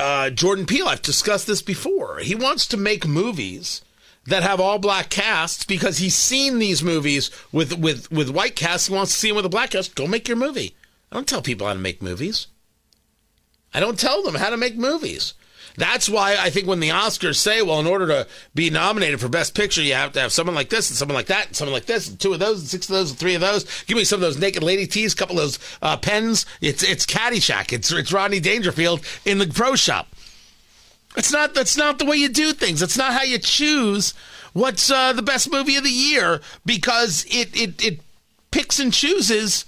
uh, 0.00 0.30
Jordan 0.30 0.64
Peele. 0.64 0.88
I've 0.88 1.02
discussed 1.02 1.46
this 1.46 1.60
before. 1.60 2.20
He 2.20 2.34
wants 2.34 2.66
to 2.68 2.78
make 2.78 3.06
movies 3.06 3.82
that 4.26 4.42
have 4.42 4.58
all 4.58 4.78
black 4.78 5.10
casts 5.10 5.64
because 5.64 5.98
he's 5.98 6.14
seen 6.14 6.58
these 6.58 6.82
movies 6.82 7.30
with 7.52 7.78
with 7.78 8.10
with 8.10 8.30
white 8.30 8.56
casts. 8.56 8.86
He 8.86 8.94
wants 8.94 9.12
to 9.12 9.18
see 9.18 9.28
them 9.28 9.36
with 9.36 9.44
a 9.44 9.50
black 9.50 9.70
cast. 9.70 9.94
Go 9.94 10.06
make 10.06 10.28
your 10.28 10.38
movie. 10.38 10.74
I 11.10 11.16
don't 11.16 11.28
tell 11.28 11.42
people 11.42 11.66
how 11.66 11.74
to 11.74 11.78
make 11.78 12.00
movies. 12.00 12.46
I 13.74 13.80
don't 13.80 13.98
tell 13.98 14.22
them 14.22 14.36
how 14.36 14.48
to 14.48 14.56
make 14.56 14.76
movies. 14.76 15.34
That's 15.76 16.08
why 16.08 16.36
I 16.38 16.50
think 16.50 16.66
when 16.66 16.80
the 16.80 16.90
Oscars 16.90 17.36
say, 17.36 17.62
well, 17.62 17.80
in 17.80 17.86
order 17.86 18.06
to 18.08 18.26
be 18.54 18.70
nominated 18.70 19.20
for 19.20 19.28
Best 19.28 19.54
Picture, 19.54 19.82
you 19.82 19.94
have 19.94 20.12
to 20.12 20.20
have 20.20 20.32
someone 20.32 20.54
like 20.54 20.68
this 20.68 20.90
and 20.90 20.96
someone 20.96 21.14
like 21.14 21.26
that 21.26 21.46
and 21.48 21.56
someone 21.56 21.72
like 21.72 21.86
this 21.86 22.08
and 22.08 22.18
two 22.18 22.32
of 22.32 22.38
those 22.40 22.60
and 22.60 22.68
six 22.68 22.88
of 22.88 22.94
those 22.94 23.10
and 23.10 23.18
three 23.18 23.34
of 23.34 23.40
those. 23.40 23.64
Give 23.84 23.96
me 23.96 24.04
some 24.04 24.16
of 24.16 24.22
those 24.22 24.38
naked 24.38 24.62
lady 24.62 24.86
tees, 24.86 25.14
a 25.14 25.16
couple 25.16 25.38
of 25.38 25.42
those 25.42 25.58
uh, 25.80 25.96
pens. 25.96 26.46
It's 26.60 26.82
it's 26.82 27.06
Caddyshack. 27.06 27.72
It's 27.72 27.90
it's 27.90 28.12
Rodney 28.12 28.40
Dangerfield 28.40 29.00
in 29.24 29.38
the 29.38 29.46
pro 29.46 29.76
shop. 29.76 30.08
It's 31.16 31.32
not 31.32 31.54
that's 31.54 31.76
not 31.76 31.98
the 31.98 32.06
way 32.06 32.16
you 32.16 32.28
do 32.28 32.52
things. 32.52 32.82
It's 32.82 32.96
not 32.96 33.12
how 33.12 33.22
you 33.22 33.38
choose 33.38 34.14
what's 34.52 34.90
uh, 34.90 35.12
the 35.12 35.22
best 35.22 35.50
movie 35.50 35.76
of 35.76 35.84
the 35.84 35.90
year 35.90 36.40
because 36.66 37.26
it 37.30 37.54
it 37.56 37.82
it 37.84 38.00
picks 38.50 38.78
and 38.78 38.92
chooses 38.92 39.64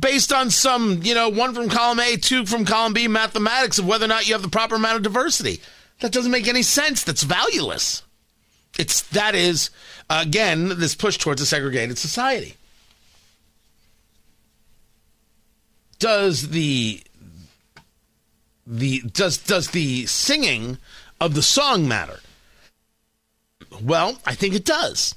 based 0.00 0.32
on 0.32 0.50
some, 0.50 1.00
you 1.02 1.14
know, 1.14 1.28
one 1.28 1.54
from 1.54 1.68
column 1.68 2.00
A, 2.00 2.16
two 2.16 2.46
from 2.46 2.64
column 2.64 2.92
B 2.92 3.08
mathematics 3.08 3.78
of 3.78 3.86
whether 3.86 4.04
or 4.04 4.08
not 4.08 4.26
you 4.26 4.34
have 4.34 4.42
the 4.42 4.48
proper 4.48 4.76
amount 4.76 4.96
of 4.96 5.02
diversity. 5.02 5.60
That 6.00 6.12
doesn't 6.12 6.30
make 6.30 6.48
any 6.48 6.62
sense. 6.62 7.04
That's 7.04 7.22
valueless. 7.22 8.02
It's 8.78 9.02
that 9.10 9.34
is 9.34 9.70
again 10.08 10.78
this 10.78 10.94
push 10.94 11.18
towards 11.18 11.42
a 11.42 11.46
segregated 11.46 11.98
society. 11.98 12.56
Does 15.98 16.48
the 16.48 17.02
the 18.66 19.00
does 19.00 19.38
does 19.38 19.70
the 19.70 20.06
singing 20.06 20.78
of 21.20 21.34
the 21.34 21.42
song 21.42 21.86
matter? 21.86 22.20
Well, 23.80 24.18
I 24.26 24.34
think 24.34 24.54
it 24.54 24.64
does. 24.64 25.14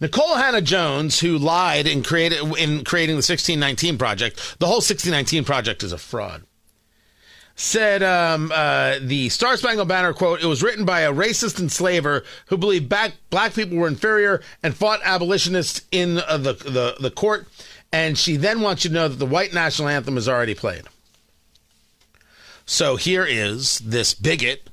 Nikole 0.00 0.36
Hannah 0.36 0.60
Jones, 0.60 1.20
who 1.20 1.38
lied 1.38 1.86
in, 1.86 2.02
created, 2.02 2.40
in 2.58 2.84
creating 2.84 3.14
the 3.14 3.24
1619 3.24 3.98
Project, 3.98 4.58
the 4.58 4.66
whole 4.66 4.76
1619 4.76 5.44
Project 5.44 5.82
is 5.82 5.92
a 5.92 5.98
fraud. 5.98 6.42
Said 7.58 8.02
um, 8.02 8.52
uh, 8.54 8.96
the 9.00 9.30
Star 9.30 9.56
Spangled 9.56 9.88
Banner 9.88 10.12
quote: 10.12 10.42
"It 10.42 10.46
was 10.46 10.62
written 10.62 10.84
by 10.84 11.00
a 11.00 11.12
racist 11.12 11.58
enslaver 11.58 12.22
who 12.48 12.58
believed 12.58 12.90
back, 12.90 13.12
black 13.30 13.54
people 13.54 13.78
were 13.78 13.88
inferior 13.88 14.42
and 14.62 14.76
fought 14.76 15.00
abolitionists 15.02 15.80
in 15.90 16.18
uh, 16.18 16.36
the, 16.36 16.52
the 16.52 16.96
the 17.00 17.10
court." 17.10 17.48
And 17.90 18.18
she 18.18 18.36
then 18.36 18.60
wants 18.60 18.84
you 18.84 18.90
to 18.90 18.94
know 18.94 19.08
that 19.08 19.16
the 19.16 19.24
white 19.24 19.54
national 19.54 19.88
anthem 19.88 20.18
is 20.18 20.28
already 20.28 20.54
played. 20.54 20.82
So 22.66 22.96
here 22.96 23.24
is 23.24 23.78
this 23.78 24.12
bigot, 24.12 24.68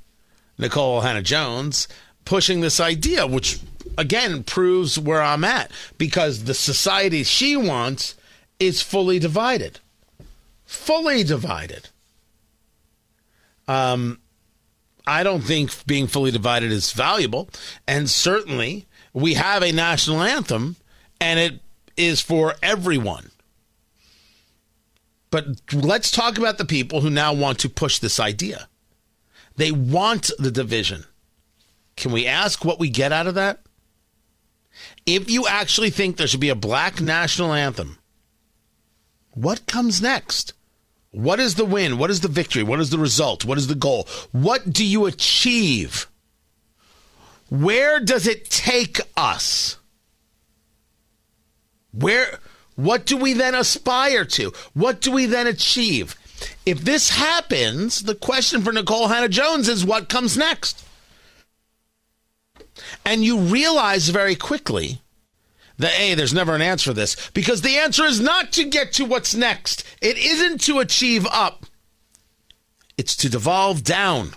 Nikole 0.60 1.04
Hannah 1.04 1.22
Jones, 1.22 1.88
pushing 2.26 2.60
this 2.60 2.82
idea, 2.82 3.26
which 3.26 3.60
again 3.98 4.44
proves 4.44 4.98
where 5.00 5.22
I'm 5.22 5.44
at 5.44 5.72
because 5.98 6.44
the 6.44 6.54
society 6.54 7.24
she 7.24 7.56
wants 7.56 8.16
is 8.60 8.82
fully 8.82 9.20
divided. 9.20 9.80
Fully 10.66 11.24
divided. 11.24 11.90
Um, 13.68 14.20
I 15.06 15.24
don't 15.24 15.42
think 15.42 15.86
being 15.86 16.08
fully 16.08 16.32
divided 16.32 16.72
is 16.72 16.92
valuable. 16.92 17.50
And 17.88 18.10
certainly 18.10 18.86
we 19.14 19.36
have 19.36 19.64
a 19.64 19.72
national 19.72 20.22
anthem 20.22 20.76
and 21.20 21.40
it 21.40 21.60
is 21.98 22.22
for 22.22 22.56
everyone. 22.62 23.32
But 25.30 25.74
let's 25.74 26.12
talk 26.12 26.38
about 26.38 26.58
the 26.58 26.66
people 26.66 27.02
who 27.02 27.10
now 27.10 27.34
want 27.34 27.60
to 27.60 27.70
push 27.70 28.00
this 28.00 28.20
idea. 28.20 28.68
They 29.56 29.72
want 29.72 30.32
the 30.38 30.52
division. 30.52 31.06
Can 31.96 32.12
we 32.12 32.28
ask 32.28 32.64
what 32.64 32.80
we 32.80 32.90
get 32.90 33.12
out 33.12 33.28
of 33.28 33.36
that? 33.36 33.63
If 35.06 35.30
you 35.30 35.48
actually 35.48 35.90
think 35.90 36.18
there 36.18 36.28
should 36.28 36.40
be 36.40 36.50
a 36.50 36.56
black 36.56 37.02
national 37.02 37.54
anthem, 37.54 38.00
what 39.32 39.66
comes 39.68 40.02
next? 40.02 40.54
What 41.12 41.40
is 41.40 41.56
the 41.56 41.66
win? 41.66 41.98
What 41.98 42.10
is 42.10 42.22
the 42.22 42.28
victory? 42.28 42.64
What 42.64 42.80
is 42.80 42.90
the 42.90 42.98
result? 42.98 43.46
What 43.46 43.58
is 43.58 43.68
the 43.68 43.76
goal? 43.76 44.08
What 44.32 44.72
do 44.72 44.86
you 44.86 45.06
achieve? 45.06 46.08
Where 47.50 48.00
does 48.00 48.26
it 48.26 48.50
take 48.50 49.00
us? 49.16 49.78
Where 51.92 52.40
what 52.76 53.06
do 53.06 53.18
we 53.18 53.34
then 53.34 53.54
aspire 53.54 54.26
to? 54.26 54.52
What 54.74 55.02
do 55.02 55.12
we 55.12 55.28
then 55.28 55.46
achieve? 55.46 56.16
If 56.66 56.82
this 56.82 57.12
happens, 57.12 58.04
the 58.04 58.16
question 58.16 58.64
for 58.64 58.72
Nikole 58.72 59.08
Hannah 59.08 59.30
Jones 59.30 59.70
is 59.70 59.86
what 59.86 60.10
comes 60.10 60.36
next? 60.36 60.84
And 63.06 63.24
you 63.24 63.38
realize 63.40 64.10
very 64.10 64.36
quickly 64.36 65.02
that, 65.78 66.00
A, 66.00 66.14
there's 66.16 66.34
never 66.34 66.56
an 66.56 66.62
answer 66.62 66.92
to 66.92 66.94
this 66.94 67.30
because 67.32 67.62
the 67.62 67.78
answer 67.78 68.06
is 68.06 68.20
not 68.20 68.52
to 68.54 68.64
get 68.64 68.94
to 68.94 69.06
what's 69.06 69.36
next. 69.36 69.84
It 70.02 70.18
isn't 70.18 70.62
to 70.62 70.80
achieve 70.80 71.28
up, 71.32 71.66
it's 72.98 73.16
to 73.18 73.30
devolve 73.30 73.84
down. 73.84 74.32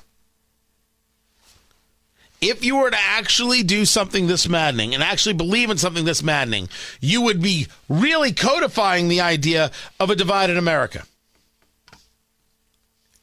If 2.40 2.64
you 2.64 2.76
were 2.76 2.90
to 2.90 2.98
actually 3.00 3.62
do 3.62 3.86
something 3.86 4.26
this 4.26 4.48
maddening 4.48 4.92
and 4.92 5.02
actually 5.02 5.32
believe 5.32 5.70
in 5.70 5.78
something 5.78 6.04
this 6.04 6.22
maddening, 6.22 6.68
you 7.00 7.22
would 7.22 7.40
be 7.40 7.66
really 7.88 8.32
codifying 8.32 9.08
the 9.08 9.22
idea 9.22 9.70
of 9.98 10.10
a 10.10 10.16
divided 10.16 10.58
America. 10.58 11.04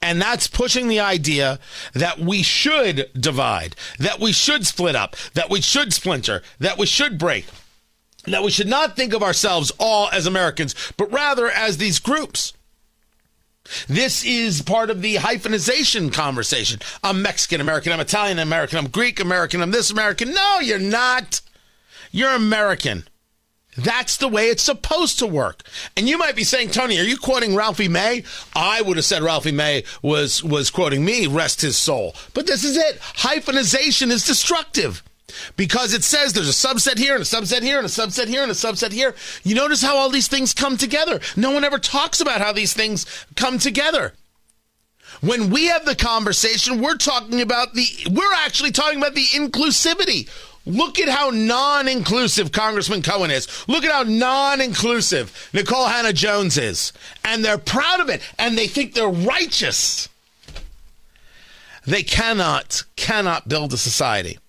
And 0.04 0.22
that's 0.22 0.48
pushing 0.48 0.90
the 0.90 1.00
idea 1.00 1.60
that 1.94 2.20
we 2.20 2.44
should 2.44 3.10
divide, 3.18 3.78
that 3.98 4.20
we 4.20 4.34
should 4.34 4.68
split 4.68 4.98
up, 4.98 5.16
that 5.34 5.50
we 5.50 5.62
should 5.62 5.94
splinter, 5.94 6.44
that 6.60 6.78
we 6.78 6.86
should 6.86 7.18
break, 7.18 7.46
that 8.26 8.44
we 8.44 8.52
should 8.52 8.68
not 8.68 8.98
think 8.98 9.14
of 9.14 9.24
ourselves 9.24 9.72
all 9.80 10.10
as 10.12 10.28
Americans, 10.28 10.76
but 10.98 11.10
rather 11.10 11.50
as 11.50 11.78
these 11.78 12.00
groups. 12.00 12.52
This 13.88 14.26
is 14.26 14.62
part 14.62 14.90
of 14.90 15.02
the 15.02 15.16
hyphenization 15.16 16.12
conversation. 16.12 16.82
I'm 17.02 17.22
Mexican 17.22 17.62
American, 17.62 17.94
I'm 17.94 18.02
Italian 18.02 18.40
American, 18.40 18.80
I'm 18.80 18.90
Greek 18.90 19.22
American, 19.22 19.62
I'm 19.62 19.72
this 19.72 19.90
American. 19.90 20.34
No, 20.34 20.60
you're 20.60 20.80
not. 20.80 21.40
You're 22.12 22.36
American. 22.36 23.06
That's 23.78 24.18
the 24.18 24.28
way 24.28 24.50
it's 24.50 24.64
supposed 24.64 25.20
to 25.20 25.28
work. 25.28 25.64
And 25.98 26.08
you 26.08 26.18
might 26.18 26.36
be 26.36 26.44
saying, 26.44 26.70
Tony, 26.70 27.00
are 27.00 27.04
you 27.04 27.18
quoting 27.18 27.56
Ralphie 27.56 27.88
May? 27.88 28.24
I 28.56 28.82
would 28.82 28.98
have 28.98 29.06
said 29.06 29.24
Ralphie 29.24 29.52
May 29.52 29.84
was 30.02 30.44
was 30.44 30.70
quoting 30.70 31.04
me, 31.04 31.28
rest 31.28 31.62
his 31.62 31.78
soul. 31.78 32.16
But 32.34 32.48
this 32.48 32.64
is 32.64 32.78
it. 32.78 33.00
Hyphenization 33.00 34.12
is 34.12 34.26
destructive. 34.26 35.04
Because 35.58 35.94
it 35.96 36.04
says 36.04 36.34
there's 36.34 36.50
a 36.50 36.68
subset 36.68 36.98
here 37.00 37.16
and 37.16 37.24
a 37.24 37.26
subset 37.26 37.64
here 37.64 37.78
and 37.78 37.86
a 37.86 37.90
subset 37.90 38.28
here 38.28 38.44
and 38.44 38.52
a 38.52 38.56
subset 38.56 38.92
here. 38.92 39.16
You 39.44 39.56
notice 39.56 39.82
how 39.82 39.98
all 39.98 40.10
these 40.10 40.28
things 40.28 40.54
come 40.54 40.78
together. 40.78 41.20
No 41.36 41.50
one 41.50 41.64
ever 41.64 41.80
talks 41.80 42.22
about 42.22 42.42
how 42.42 42.52
these 42.52 42.74
things 42.74 43.06
come 43.36 43.58
together. 43.58 44.14
When 45.22 45.50
we 45.50 45.66
have 45.68 45.86
the 45.86 45.96
conversation, 45.96 46.82
we're 46.82 46.98
talking 46.98 47.42
about 47.42 47.74
the, 47.74 47.88
we're 48.12 48.34
actually 48.36 48.72
talking 48.72 49.00
about 49.00 49.16
the 49.16 49.26
inclusivity. 49.26 50.30
Look 50.66 51.00
at 51.00 51.10
how 51.10 51.30
non 51.30 51.88
inclusive 51.88 52.52
Congressman 52.52 53.02
Cohen 53.02 53.32
is. 53.32 53.68
Look 53.68 53.84
at 53.84 53.92
how 53.92 54.04
non 54.04 54.62
inclusive 54.62 55.50
Nikole 55.54 55.90
Hannah 55.90 56.14
Jones 56.14 56.58
is. 56.58 56.94
And 57.26 57.44
they're 57.44 57.58
proud 57.58 58.00
of 58.00 58.10
it 58.10 58.22
and 58.40 58.58
they 58.58 58.68
think 58.68 58.94
they're 58.94 59.08
righteous. 59.08 60.08
They 61.86 62.04
cannot, 62.04 62.84
cannot 62.96 63.50
build 63.50 63.74
a 63.74 63.78
society. 63.78 64.40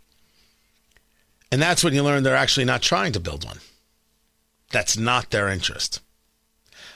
And 1.51 1.61
that's 1.61 1.83
when 1.83 1.95
you 1.95 2.03
learn 2.03 2.23
they're 2.23 2.37
actually 2.37 2.65
not 2.65 2.83
trying 2.83 3.13
to 3.13 3.21
build 3.21 3.45
one. 3.45 3.59
That's 4.71 4.97
not 4.97 5.31
their 5.31 5.49
interest. 5.49 6.01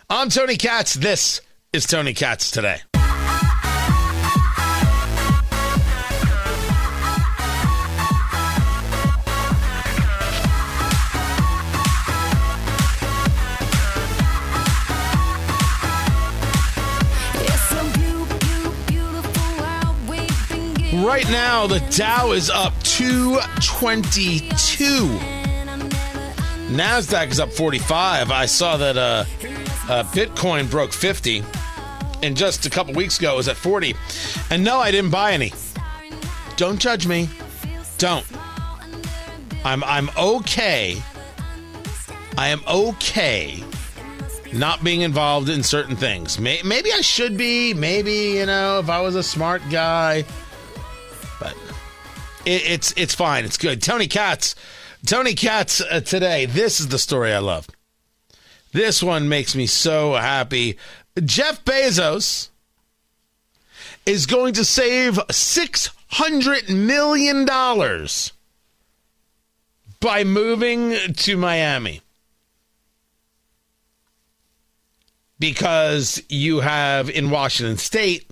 I'm 0.08 0.30
Tony 0.30 0.56
Katz. 0.56 0.94
This 0.94 1.40
is 1.72 1.86
Tony 1.86 2.14
Katz 2.14 2.50
today. 2.50 2.80
Right 21.04 21.28
now, 21.30 21.68
the 21.68 21.78
Dow 21.96 22.32
is 22.32 22.50
up 22.50 22.72
222. 22.82 24.50
NASDAQ 26.74 27.30
is 27.30 27.38
up 27.38 27.52
45. 27.52 28.32
I 28.32 28.46
saw 28.46 28.76
that 28.76 28.96
uh, 28.96 29.24
uh, 29.88 30.02
Bitcoin 30.12 30.68
broke 30.68 30.92
50. 30.92 31.44
And 32.24 32.36
just 32.36 32.66
a 32.66 32.70
couple 32.70 32.94
weeks 32.94 33.16
ago, 33.16 33.34
it 33.34 33.36
was 33.36 33.46
at 33.46 33.56
40. 33.56 33.94
And 34.50 34.64
no, 34.64 34.80
I 34.80 34.90
didn't 34.90 35.12
buy 35.12 35.32
any. 35.32 35.52
Don't 36.56 36.80
judge 36.80 37.06
me. 37.06 37.28
Don't. 37.98 38.26
I'm, 39.64 39.84
I'm 39.84 40.10
okay. 40.18 41.00
I 42.36 42.48
am 42.48 42.60
okay 42.66 43.62
not 44.52 44.82
being 44.82 45.02
involved 45.02 45.48
in 45.48 45.62
certain 45.62 45.94
things. 45.94 46.40
Maybe 46.40 46.92
I 46.92 47.02
should 47.02 47.36
be. 47.36 47.72
Maybe, 47.72 48.32
you 48.38 48.46
know, 48.46 48.80
if 48.80 48.90
I 48.90 49.00
was 49.00 49.14
a 49.14 49.22
smart 49.22 49.62
guy 49.70 50.24
it, 52.48 52.70
it's 52.70 52.94
it's 52.96 53.14
fine. 53.14 53.44
It's 53.44 53.58
good. 53.58 53.82
Tony 53.82 54.06
Katz, 54.06 54.54
Tony 55.06 55.34
Katz 55.34 55.80
uh, 55.80 56.00
today. 56.00 56.46
This 56.46 56.80
is 56.80 56.88
the 56.88 56.98
story 56.98 57.32
I 57.32 57.38
love. 57.38 57.68
This 58.72 59.02
one 59.02 59.28
makes 59.28 59.54
me 59.54 59.66
so 59.66 60.14
happy. 60.14 60.78
Jeff 61.24 61.64
Bezos 61.64 62.48
is 64.06 64.26
going 64.26 64.54
to 64.54 64.64
save 64.64 65.18
six 65.30 65.90
hundred 66.08 66.68
million 66.70 67.44
dollars 67.44 68.32
by 70.00 70.24
moving 70.24 70.96
to 71.14 71.36
Miami. 71.36 72.02
Because 75.40 76.22
you 76.28 76.60
have 76.60 77.08
in 77.08 77.30
Washington 77.30 77.78
state 77.78 78.27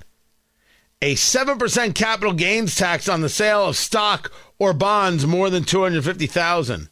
a 1.03 1.15
7% 1.15 1.95
capital 1.95 2.33
gains 2.33 2.75
tax 2.75 3.09
on 3.09 3.21
the 3.21 3.29
sale 3.29 3.67
of 3.67 3.77
stock 3.77 4.33
or 4.59 4.73
bonds 4.73 5.27
more 5.27 5.51
than 5.51 5.65
250,000. 5.65 6.89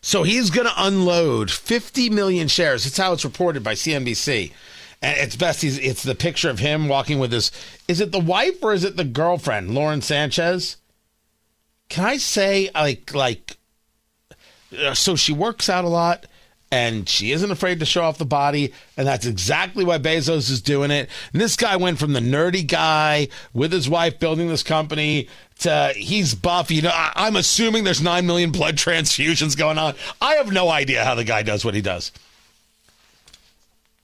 So 0.00 0.22
he's 0.22 0.50
going 0.50 0.66
to 0.66 0.72
unload 0.76 1.50
50 1.50 2.08
million 2.10 2.48
shares. 2.48 2.84
That's 2.84 2.96
how 2.96 3.12
it's 3.12 3.24
reported 3.24 3.62
by 3.62 3.74
CNBC. 3.74 4.52
And 5.02 5.18
it's 5.18 5.36
best 5.36 5.62
he's, 5.62 5.78
it's 5.78 6.02
the 6.02 6.14
picture 6.14 6.50
of 6.50 6.58
him 6.58 6.88
walking 6.88 7.18
with 7.18 7.32
his 7.32 7.50
is 7.88 8.00
it 8.00 8.12
the 8.12 8.20
wife 8.20 8.62
or 8.62 8.72
is 8.72 8.84
it 8.84 8.96
the 8.96 9.04
girlfriend, 9.04 9.74
Lauren 9.74 10.02
Sanchez? 10.02 10.76
Can 11.88 12.04
I 12.04 12.18
say 12.18 12.70
like 12.74 13.14
like 13.14 13.56
uh, 14.78 14.94
so 14.94 15.16
she 15.16 15.32
works 15.32 15.68
out 15.68 15.84
a 15.84 15.88
lot 15.88 16.26
and 16.72 17.08
she 17.08 17.32
isn't 17.32 17.50
afraid 17.50 17.80
to 17.80 17.84
show 17.84 18.02
off 18.02 18.18
the 18.18 18.24
body, 18.24 18.72
and 18.96 19.06
that's 19.06 19.26
exactly 19.26 19.84
why 19.84 19.98
Bezos 19.98 20.50
is 20.50 20.60
doing 20.60 20.90
it. 20.90 21.08
And 21.32 21.42
this 21.42 21.56
guy 21.56 21.76
went 21.76 21.98
from 21.98 22.12
the 22.12 22.20
nerdy 22.20 22.66
guy 22.66 23.28
with 23.52 23.72
his 23.72 23.88
wife 23.88 24.20
building 24.20 24.48
this 24.48 24.62
company 24.62 25.28
to 25.60 25.92
he's 25.96 26.34
buff. 26.34 26.70
You 26.70 26.82
know, 26.82 26.92
I, 26.92 27.26
am 27.26 27.34
assuming 27.34 27.82
there's 27.82 28.00
nine 28.00 28.24
million 28.26 28.52
blood 28.52 28.76
transfusions 28.76 29.56
going 29.56 29.78
on. 29.78 29.94
I 30.20 30.34
have 30.34 30.52
no 30.52 30.68
idea 30.68 31.04
how 31.04 31.16
the 31.16 31.24
guy 31.24 31.42
does 31.42 31.64
what 31.64 31.74
he 31.74 31.80
does, 31.80 32.12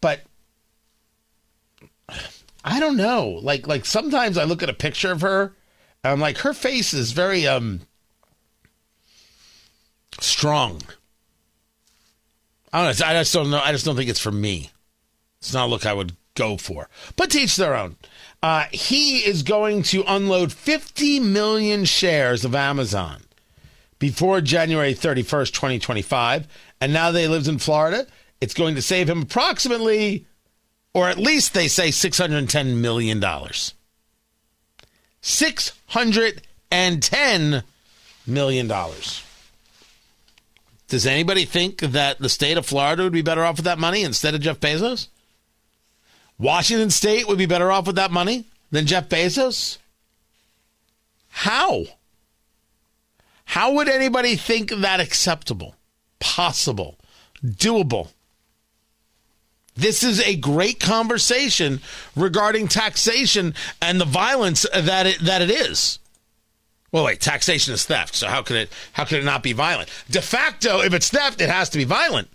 but 0.01 0.23
I 2.65 2.81
don't 2.81 2.97
know. 2.97 3.39
Like, 3.43 3.69
like 3.69 3.85
sometimes 3.85 4.37
I 4.37 4.45
look 4.45 4.65
at 4.65 4.71
a 4.71 4.75
picture 4.75 5.13
of 5.13 5.21
her, 5.21 5.55
and 6.03 6.13
I'm 6.13 6.21
like, 6.21 6.39
her 6.39 6.53
face 6.53 6.93
is 6.93 7.13
very 7.13 7.47
um 7.47 7.83
strong 10.19 10.83
I 12.73 12.85
don't 12.85 12.99
know. 12.99 13.07
I 13.07 13.15
just 13.15 13.33
don't 13.33 13.51
know. 13.51 13.61
I 13.61 13.73
just 13.73 13.85
don't 13.85 13.97
think 13.97 14.11
it's 14.11 14.21
for 14.21 14.33
me. 14.33 14.71
It's 15.41 15.55
not 15.55 15.67
a 15.67 15.71
look 15.71 15.87
I 15.87 15.93
would 15.93 16.13
go 16.35 16.57
for. 16.57 16.89
But 17.17 17.31
teach 17.31 17.57
their 17.57 17.75
own. 17.75 17.97
Uh, 18.43 18.67
he 18.71 19.19
is 19.19 19.43
going 19.43 19.83
to 19.85 20.05
unload 20.07 20.53
50 20.53 21.21
million 21.21 21.85
shares 21.85 22.45
of 22.45 22.55
Amazon 22.55 23.23
before 23.99 24.41
January 24.41 24.95
31st, 24.95 25.53
2025. 25.53 26.47
And 26.81 26.93
now 26.93 27.11
they 27.11 27.27
lives 27.27 27.49
in 27.49 27.59
Florida. 27.59 28.07
It's 28.41 28.55
going 28.55 28.75
to 28.75 28.83
save 28.83 29.09
him 29.09 29.23
approximately, 29.23 30.27
or 30.95 31.09
at 31.09 31.19
least 31.19 31.55
they 31.55 31.69
say 31.69 31.89
$610 31.89 32.77
million. 32.77 33.21
$610 35.23 37.63
million. 38.27 38.73
Does 40.89 41.07
anybody 41.07 41.45
think 41.45 41.81
that 41.81 42.19
the 42.19 42.29
state 42.29 42.57
of 42.57 42.67
Florida 42.67 43.03
would 43.05 43.13
be 43.13 43.23
better 43.23 43.45
off 43.45 43.57
with 43.57 43.65
that 43.65 43.79
money 43.79 44.03
instead 44.03 44.35
of 44.35 44.41
Jeff 44.41 44.61
Bezos? 44.61 45.09
Washington 46.39 46.91
State 46.91 47.27
would 47.27 47.39
be 47.39 47.47
better 47.47 47.73
off 47.73 47.87
with 47.87 47.97
that 47.97 48.11
money 48.11 48.45
than 48.71 48.87
Jeff 48.87 49.09
Bezos? 49.09 49.79
How? 51.29 51.85
How 53.47 53.73
would 53.73 53.89
anybody 53.89 54.37
think 54.37 54.71
that 54.71 55.01
acceptable, 55.01 55.77
possible, 56.21 56.99
doable? 57.45 58.11
This 59.75 60.03
is 60.03 60.21
a 60.21 60.37
great 60.37 60.81
conversation 60.81 61.81
regarding 62.15 62.69
taxation 62.69 63.55
and 63.81 64.01
the 64.01 64.07
violence 64.07 64.67
that 64.75 65.07
it, 65.07 65.19
that 65.21 65.43
it 65.43 65.51
is. 65.51 65.99
Well, 66.93 67.05
wait, 67.05 67.21
taxation 67.21 67.75
is 67.75 67.85
theft. 67.85 68.15
So 68.15 68.29
how 68.29 68.43
could 68.43 68.57
it 68.57 68.73
how 68.93 69.05
could 69.05 69.19
it 69.19 69.25
not 69.25 69.43
be 69.43 69.53
violent? 69.53 69.91
De 70.11 70.23
facto, 70.23 70.81
if 70.81 70.95
it's 70.95 71.11
theft, 71.11 71.41
it 71.41 71.49
has 71.49 71.69
to 71.71 71.79
be 71.79 71.85
violent. 71.85 72.29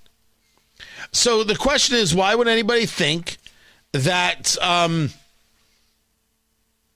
So 1.11 1.43
the 1.43 1.55
question 1.55 1.95
is, 1.95 2.15
why 2.15 2.35
would 2.35 2.47
anybody 2.47 2.85
think 2.85 3.37
that 3.91 4.57
um, 4.61 5.09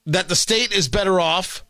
that 0.06 0.28
the 0.28 0.36
state 0.36 0.72
is 0.72 0.88
better 0.88 1.20
off, 1.20 1.64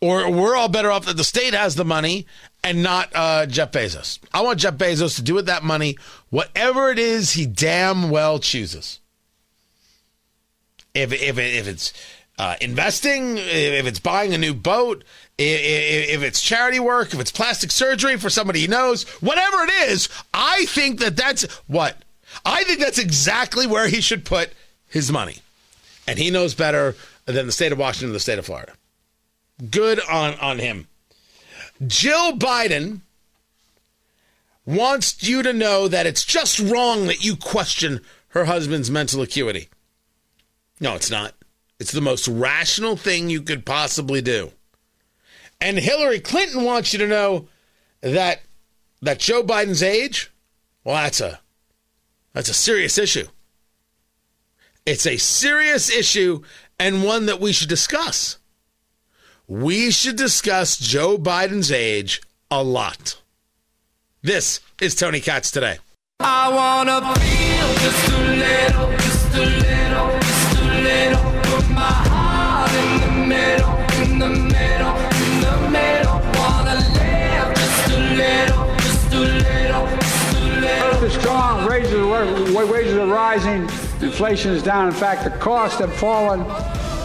or 0.00 0.30
we're 0.30 0.56
all 0.56 0.68
better 0.68 0.90
off 0.90 1.06
that 1.06 1.16
the 1.16 1.24
state 1.24 1.54
has 1.54 1.74
the 1.74 1.84
money 1.84 2.26
and 2.62 2.82
not 2.82 3.10
uh, 3.14 3.46
Jeff 3.46 3.72
Bezos? 3.72 4.18
I 4.32 4.42
want 4.42 4.60
Jeff 4.60 4.74
Bezos 4.74 5.16
to 5.16 5.22
do 5.22 5.34
with 5.34 5.46
that 5.46 5.62
money 5.62 5.96
whatever 6.30 6.90
it 6.90 6.98
is 6.98 7.32
he 7.32 7.46
damn 7.46 8.10
well 8.10 8.38
chooses. 8.38 9.00
If 10.94 11.12
if 11.12 11.38
if 11.38 11.66
it's 11.66 11.92
uh, 12.42 12.56
investing, 12.60 13.38
if 13.38 13.86
it's 13.86 14.00
buying 14.00 14.34
a 14.34 14.38
new 14.38 14.52
boat, 14.52 15.04
if 15.38 16.22
it's 16.24 16.42
charity 16.42 16.80
work, 16.80 17.14
if 17.14 17.20
it's 17.20 17.30
plastic 17.30 17.70
surgery 17.70 18.16
for 18.16 18.30
somebody 18.30 18.58
he 18.58 18.66
knows, 18.66 19.04
whatever 19.20 19.62
it 19.62 19.70
is, 19.90 20.08
I 20.34 20.64
think 20.64 20.98
that 20.98 21.16
that's 21.16 21.44
what? 21.68 21.98
I 22.44 22.64
think 22.64 22.80
that's 22.80 22.98
exactly 22.98 23.64
where 23.64 23.86
he 23.86 24.00
should 24.00 24.24
put 24.24 24.52
his 24.88 25.12
money. 25.12 25.36
And 26.08 26.18
he 26.18 26.32
knows 26.32 26.52
better 26.56 26.96
than 27.26 27.46
the 27.46 27.52
state 27.52 27.70
of 27.70 27.78
Washington 27.78 28.12
the 28.12 28.18
state 28.18 28.40
of 28.40 28.46
Florida. 28.46 28.72
Good 29.70 30.00
on, 30.10 30.34
on 30.40 30.58
him. 30.58 30.88
Jill 31.86 32.36
Biden 32.36 33.02
wants 34.66 35.22
you 35.22 35.44
to 35.44 35.52
know 35.52 35.86
that 35.86 36.06
it's 36.06 36.24
just 36.24 36.58
wrong 36.58 37.06
that 37.06 37.24
you 37.24 37.36
question 37.36 38.00
her 38.30 38.46
husband's 38.46 38.90
mental 38.90 39.22
acuity. 39.22 39.68
No, 40.80 40.96
it's 40.96 41.10
not. 41.10 41.34
It's 41.82 41.90
the 41.90 42.00
most 42.00 42.28
rational 42.28 42.96
thing 42.96 43.28
you 43.28 43.42
could 43.42 43.66
possibly 43.66 44.22
do. 44.22 44.52
And 45.60 45.76
Hillary 45.76 46.20
Clinton 46.20 46.62
wants 46.62 46.92
you 46.92 47.00
to 47.00 47.08
know 47.08 47.48
that 48.02 48.42
that 49.00 49.18
Joe 49.18 49.42
Biden's 49.42 49.82
age, 49.82 50.30
well, 50.84 50.94
that's 50.94 51.20
a 51.20 51.40
that's 52.34 52.48
a 52.48 52.54
serious 52.54 52.98
issue. 52.98 53.26
It's 54.86 55.08
a 55.08 55.16
serious 55.16 55.90
issue 55.90 56.42
and 56.78 57.02
one 57.02 57.26
that 57.26 57.40
we 57.40 57.52
should 57.52 57.68
discuss. 57.68 58.38
We 59.48 59.90
should 59.90 60.14
discuss 60.14 60.76
Joe 60.76 61.18
Biden's 61.18 61.72
age 61.72 62.22
a 62.48 62.62
lot. 62.62 63.20
This 64.22 64.60
is 64.80 64.94
Tony 64.94 65.20
Katz 65.20 65.50
today. 65.50 65.78
I 66.20 66.48
wanna 66.48 67.00
feel 67.18 67.74
just 67.74 68.08
a 68.08 68.20
little, 68.20 68.96
just 68.98 69.34
a 69.34 69.40
little, 69.40 70.11
rising, 83.32 83.62
inflation 84.06 84.50
is 84.52 84.62
down. 84.62 84.88
In 84.88 84.92
fact, 84.92 85.24
the 85.24 85.30
costs 85.38 85.78
have 85.78 85.94
fallen 85.94 86.44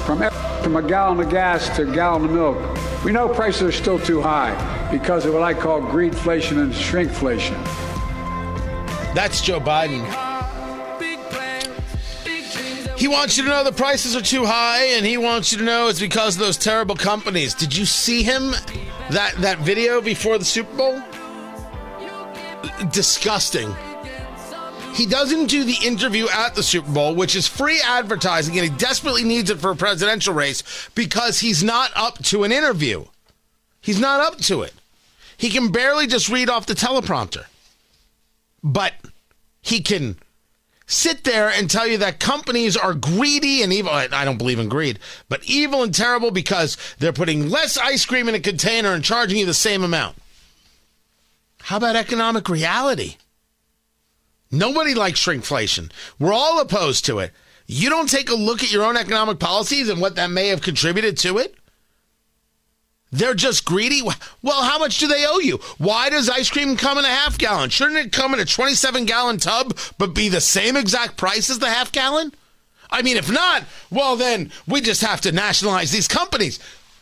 from 0.05 0.29
from 0.61 0.75
a 0.75 0.81
gallon 0.85 1.19
of 1.21 1.29
gas 1.29 1.73
to 1.77 1.89
a 1.89 1.93
gallon 1.93 2.25
of 2.25 2.31
milk. 2.31 3.03
We 3.05 3.13
know 3.13 3.29
prices 3.29 3.61
are 3.61 3.71
still 3.71 3.97
too 3.97 4.21
high 4.21 4.53
because 4.91 5.25
of 5.25 5.33
what 5.33 5.43
I 5.43 5.53
call 5.53 5.79
greedflation 5.79 6.57
and 6.61 6.73
shrinkflation. 6.73 7.55
That's 9.13 9.39
Joe 9.39 9.61
Biden. 9.61 10.03
He 12.97 13.07
wants 13.07 13.37
you 13.37 13.43
to 13.43 13.49
know 13.49 13.63
the 13.63 13.71
prices 13.71 14.13
are 14.15 14.21
too 14.21 14.45
high, 14.45 14.83
and 14.97 15.05
he 15.05 15.17
wants 15.17 15.53
you 15.53 15.59
to 15.59 15.63
know 15.63 15.87
it's 15.87 16.01
because 16.01 16.35
of 16.35 16.41
those 16.41 16.57
terrible 16.57 16.95
companies. 16.95 17.53
Did 17.53 17.73
you 17.73 17.85
see 17.85 18.23
him 18.23 18.51
that 19.11 19.35
that 19.37 19.59
video 19.59 20.01
before 20.01 20.37
the 20.37 20.45
Super 20.45 20.75
Bowl? 20.75 21.01
Disgusting. 22.91 23.73
He 24.97 25.05
doesn't 25.05 25.45
do 25.45 25.63
the 25.63 25.77
interview 25.85 26.27
at 26.27 26.55
the 26.55 26.63
Super 26.63 26.91
Bowl, 26.91 27.13
which 27.13 27.35
is 27.35 27.47
free 27.47 27.79
advertising, 27.85 28.57
and 28.57 28.67
he 28.67 28.75
desperately 28.79 29.23
needs 29.23 29.51
it 29.51 29.59
for 29.59 29.69
a 29.69 29.75
presidential 29.75 30.33
race 30.33 30.63
because 30.95 31.39
he's 31.39 31.63
not 31.63 31.91
up 31.95 32.17
to 32.23 32.43
an 32.43 32.51
interview. 32.51 33.05
He's 33.79 33.99
not 33.99 34.21
up 34.21 34.39
to 34.39 34.63
it. 34.63 34.73
He 35.37 35.51
can 35.51 35.71
barely 35.71 36.07
just 36.07 36.29
read 36.29 36.49
off 36.49 36.65
the 36.65 36.73
teleprompter. 36.73 37.45
But 38.63 38.93
he 39.61 39.81
can 39.81 40.17
sit 40.87 41.25
there 41.25 41.47
and 41.47 41.69
tell 41.69 41.85
you 41.85 41.99
that 41.99 42.19
companies 42.19 42.75
are 42.75 42.95
greedy 42.95 43.61
and 43.61 43.71
evil. 43.71 43.91
I 43.91 44.25
don't 44.25 44.39
believe 44.39 44.57
in 44.57 44.67
greed, 44.67 44.97
but 45.29 45.43
evil 45.43 45.83
and 45.83 45.93
terrible 45.93 46.31
because 46.31 46.75
they're 46.97 47.13
putting 47.13 47.51
less 47.51 47.77
ice 47.77 48.03
cream 48.03 48.27
in 48.27 48.33
a 48.33 48.39
container 48.39 48.93
and 48.93 49.03
charging 49.03 49.37
you 49.37 49.45
the 49.45 49.53
same 49.53 49.83
amount. 49.83 50.17
How 51.61 51.77
about 51.77 51.95
economic 51.95 52.49
reality? 52.49 53.17
Nobody 54.51 54.93
likes 54.93 55.23
shrinkflation. 55.23 55.91
We're 56.19 56.33
all 56.33 56.59
opposed 56.59 57.05
to 57.05 57.19
it. 57.19 57.31
You 57.65 57.89
don't 57.89 58.09
take 58.09 58.29
a 58.29 58.35
look 58.35 58.63
at 58.63 58.71
your 58.71 58.83
own 58.83 58.95
economic 58.95 59.39
policies 59.39 59.89
and 59.89 59.99
what 59.99 60.15
that 60.15 60.29
may 60.29 60.47
have 60.47 60.61
contributed 60.61 61.17
to 61.19 61.37
it? 61.37 61.55
They're 63.11 63.33
just 63.33 63.65
greedy. 63.65 64.01
Well, 64.41 64.63
how 64.63 64.79
much 64.79 64.99
do 64.99 65.07
they 65.07 65.25
owe 65.25 65.39
you? 65.39 65.59
Why 65.77 66.09
does 66.09 66.29
ice 66.29 66.49
cream 66.49 66.75
come 66.75 66.97
in 66.97 67.05
a 67.05 67.09
half 67.09 67.37
gallon? 67.37 67.69
Shouldn't 67.69 67.97
it 67.97 68.11
come 68.11 68.33
in 68.33 68.39
a 68.39 68.45
27 68.45 69.05
gallon 69.05 69.37
tub 69.37 69.77
but 69.97 70.13
be 70.13 70.29
the 70.29 70.41
same 70.41 70.75
exact 70.75 71.17
price 71.17 71.49
as 71.49 71.59
the 71.59 71.69
half 71.69 71.91
gallon? 71.91 72.33
I 72.89 73.01
mean, 73.01 73.17
if 73.17 73.29
not, 73.29 73.63
well, 73.89 74.15
then 74.15 74.51
we 74.65 74.81
just 74.81 75.01
have 75.01 75.21
to 75.21 75.31
nationalize 75.31 75.91
these 75.91 76.07
companies. 76.07 76.59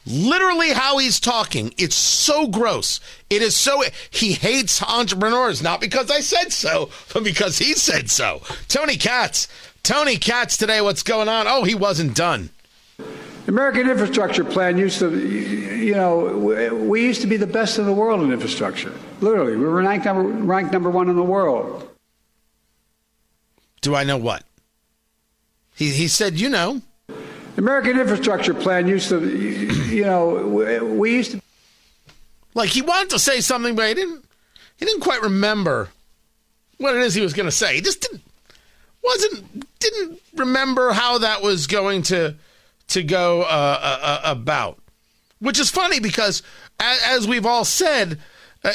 Literally, 0.08 0.72
how 0.72 1.00
he's 1.00 1.20
talking, 1.20 1.74
it's 1.78 1.96
so 1.96 2.48
gross. 2.48 3.00
It 3.30 3.42
is 3.42 3.56
so. 3.56 3.84
He 4.12 4.34
hates 4.34 4.84
entrepreneurs, 4.84 5.64
not 5.64 5.82
because 5.82 6.12
I 6.12 6.20
said 6.20 6.52
so, 6.52 6.90
but 7.14 7.24
because 7.24 7.58
he 7.58 7.74
said 7.74 8.10
so. 8.10 8.42
Tony 8.68 8.98
Katz. 8.98 9.48
Tony 9.82 10.18
Katz 10.18 10.58
today, 10.58 10.82
what's 10.82 11.04
going 11.04 11.28
on? 11.28 11.48
Oh, 11.48 11.64
he 11.64 11.76
wasn't 11.76 12.16
done. 12.16 12.50
The 12.98 13.52
American 13.52 13.90
infrastructure 13.90 14.44
plan 14.44 14.78
used 14.78 14.98
to, 15.00 15.16
you 15.16 15.94
know, 15.94 16.36
we 16.74 17.04
used 17.04 17.22
to 17.22 17.28
be 17.28 17.38
the 17.38 17.46
best 17.48 17.78
in 17.78 17.86
the 17.86 17.94
world 17.94 18.22
in 18.22 18.32
infrastructure. 18.32 18.92
Literally, 19.22 19.56
we 19.56 19.66
were 19.66 19.82
ranked 19.82 20.06
number, 20.06 20.24
ranked 20.24 20.74
number 20.74 20.90
one 20.90 21.10
in 21.10 21.16
the 21.16 21.24
world. 21.24 21.88
Do 23.82 23.96
I 23.96 24.04
know 24.04 24.18
what? 24.18 24.44
He, 25.76 25.92
he 25.92 26.08
said, 26.08 26.40
you 26.40 26.50
know. 26.50 26.82
American 27.58 28.00
infrastructure 28.00 28.54
plan 28.54 28.88
used 28.88 29.10
to, 29.10 29.20
you 29.88 30.04
know, 30.04 30.48
we 30.84 31.16
used 31.16 31.32
to. 31.32 31.42
Like 32.54 32.70
he 32.70 32.82
wanted 32.82 33.10
to 33.12 33.20
say 33.20 33.42
something, 33.42 33.76
but 33.76 33.88
he 33.90 33.94
didn't. 33.94 34.24
He 34.78 34.86
didn't 34.86 35.02
quite 35.02 35.22
remember 35.22 35.90
what 36.78 36.96
it 36.96 37.02
is 37.02 37.14
he 37.14 37.22
was 37.22 37.34
going 37.34 37.46
to 37.46 37.52
say. 37.52 37.76
He 37.76 37.82
just 37.82 38.02
didn't 38.02 38.22
wasn't 39.04 39.80
didn't 39.80 40.20
remember 40.36 40.92
how 40.92 41.20
that 41.20 41.42
was 41.42 41.68
going 41.68 42.02
to 42.04 42.36
to 42.90 43.04
go 43.04 43.42
uh, 43.42 43.46
uh, 43.46 44.00
uh, 44.02 44.22
about. 44.24 44.80
Which 45.40 45.60
is 45.60 45.70
funny 45.70 46.00
because, 46.00 46.42
as, 46.80 47.02
as 47.04 47.28
we've 47.28 47.46
all 47.46 47.66
said, 47.66 48.20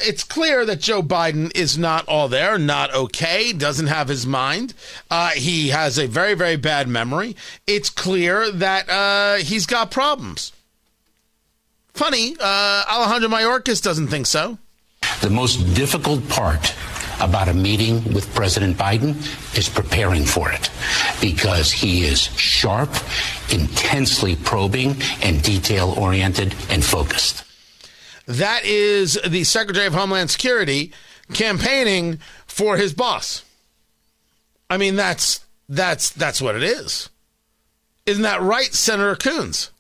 it's 0.03 0.25
clear 0.25 0.65
that 0.67 0.81
Joe 0.81 1.03
Biden 1.03 1.55
is 1.57 1.77
not 1.77 2.07
all 2.07 2.29
there, 2.29 2.59
not 2.59 2.95
okay, 2.95 3.53
doesn't 3.53 3.89
have 3.89 4.09
his 4.09 4.27
mind. 4.27 4.75
Uh, 5.11 5.31
he 5.31 5.69
has 5.69 5.99
a 5.99 6.07
very, 6.07 6.35
very 6.35 6.57
bad 6.57 6.89
memory. 6.89 7.37
It's 7.67 7.91
clear 7.91 8.51
that 8.53 8.89
uh, 8.89 9.37
he's 9.45 9.67
got 9.67 9.91
problems. 9.91 10.53
Funny, 11.93 12.37
Alejandro 12.41 13.29
Mayorkas 13.29 13.83
doesn't 13.83 14.09
think 14.09 14.27
so. 14.27 14.59
The 15.23 15.31
most 15.31 15.57
difficult 15.75 16.27
part 16.29 16.75
about 17.21 17.49
a 17.49 17.55
meeting 17.55 18.03
with 18.15 18.33
President 18.35 18.77
Biden 18.77 19.15
is 19.57 19.69
preparing 19.69 20.25
for 20.25 20.51
it 20.51 20.71
because 21.21 21.71
he 21.71 22.05
is 22.05 22.21
sharp, 22.39 22.89
intensely 23.53 24.37
probing, 24.37 24.97
and 25.23 25.43
detail 25.43 25.95
oriented 25.99 26.55
and 26.71 26.83
focused. 26.83 27.45
That 28.31 28.65
is 28.65 29.19
the 29.27 29.43
Secretary 29.43 29.87
of 29.87 29.95
Homeland 29.95 30.31
Security 30.31 30.93
campaigning 31.33 32.21
for 32.47 32.77
his 32.77 32.95
boss. 32.95 33.45
I 34.69 34.77
mean, 34.77 34.95
that's 34.95 35.45
that's 35.69 36.11
that's 36.11 36.41
what 36.41 36.55
it 36.55 36.63
is. 36.63 37.11
Isn't 38.07 38.23
that 38.23 38.41
right, 38.41 38.73
Senator 38.73 39.17
Coons? 39.17 39.73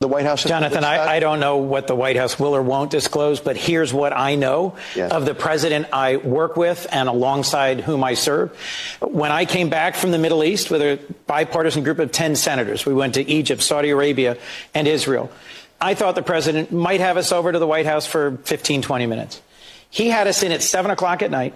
the 0.00 0.08
White 0.08 0.24
House? 0.24 0.44
Jonathan, 0.44 0.84
I, 0.84 1.16
I, 1.16 1.20
don't 1.20 1.40
know 1.40 1.56
what 1.56 1.88
the 1.88 1.94
White 1.96 2.14
House 2.14 2.38
will 2.38 2.54
or 2.54 2.62
won't 2.62 2.92
disclose, 2.92 3.40
but 3.40 3.56
here's 3.56 3.92
what 3.92 4.16
I 4.16 4.36
know 4.36 4.76
yes. 4.94 5.10
of 5.10 5.24
the 5.24 5.34
president 5.34 5.88
I 5.92 6.18
work 6.18 6.56
with 6.56 6.86
and 6.92 7.08
alongside 7.08 7.80
whom 7.80 8.04
I 8.04 8.14
serve. 8.14 8.56
When 9.00 9.32
I 9.32 9.44
came 9.44 9.70
back 9.70 9.96
from 9.96 10.12
the 10.12 10.18
Middle 10.18 10.44
East 10.44 10.70
with 10.70 10.82
a 10.82 11.00
bipartisan 11.26 11.82
group 11.82 11.98
of 11.98 12.12
10 12.12 12.36
senators, 12.36 12.86
we 12.86 12.94
went 12.94 13.14
to 13.14 13.28
Egypt, 13.28 13.60
Saudi 13.60 13.90
Arabia, 13.90 14.38
and 14.72 14.86
Israel. 14.86 15.32
I 15.80 15.94
thought 15.94 16.14
the 16.14 16.22
president 16.22 16.72
might 16.72 17.00
have 17.00 17.16
us 17.16 17.30
over 17.30 17.52
to 17.52 17.58
the 17.58 17.66
White 17.66 17.86
House 17.86 18.06
for 18.06 18.36
15, 18.44 18.82
20 18.82 19.06
minutes. 19.06 19.40
He 19.90 20.08
had 20.08 20.26
us 20.26 20.42
in 20.42 20.52
at 20.52 20.62
7 20.62 20.90
o'clock 20.90 21.22
at 21.22 21.30
night. 21.30 21.54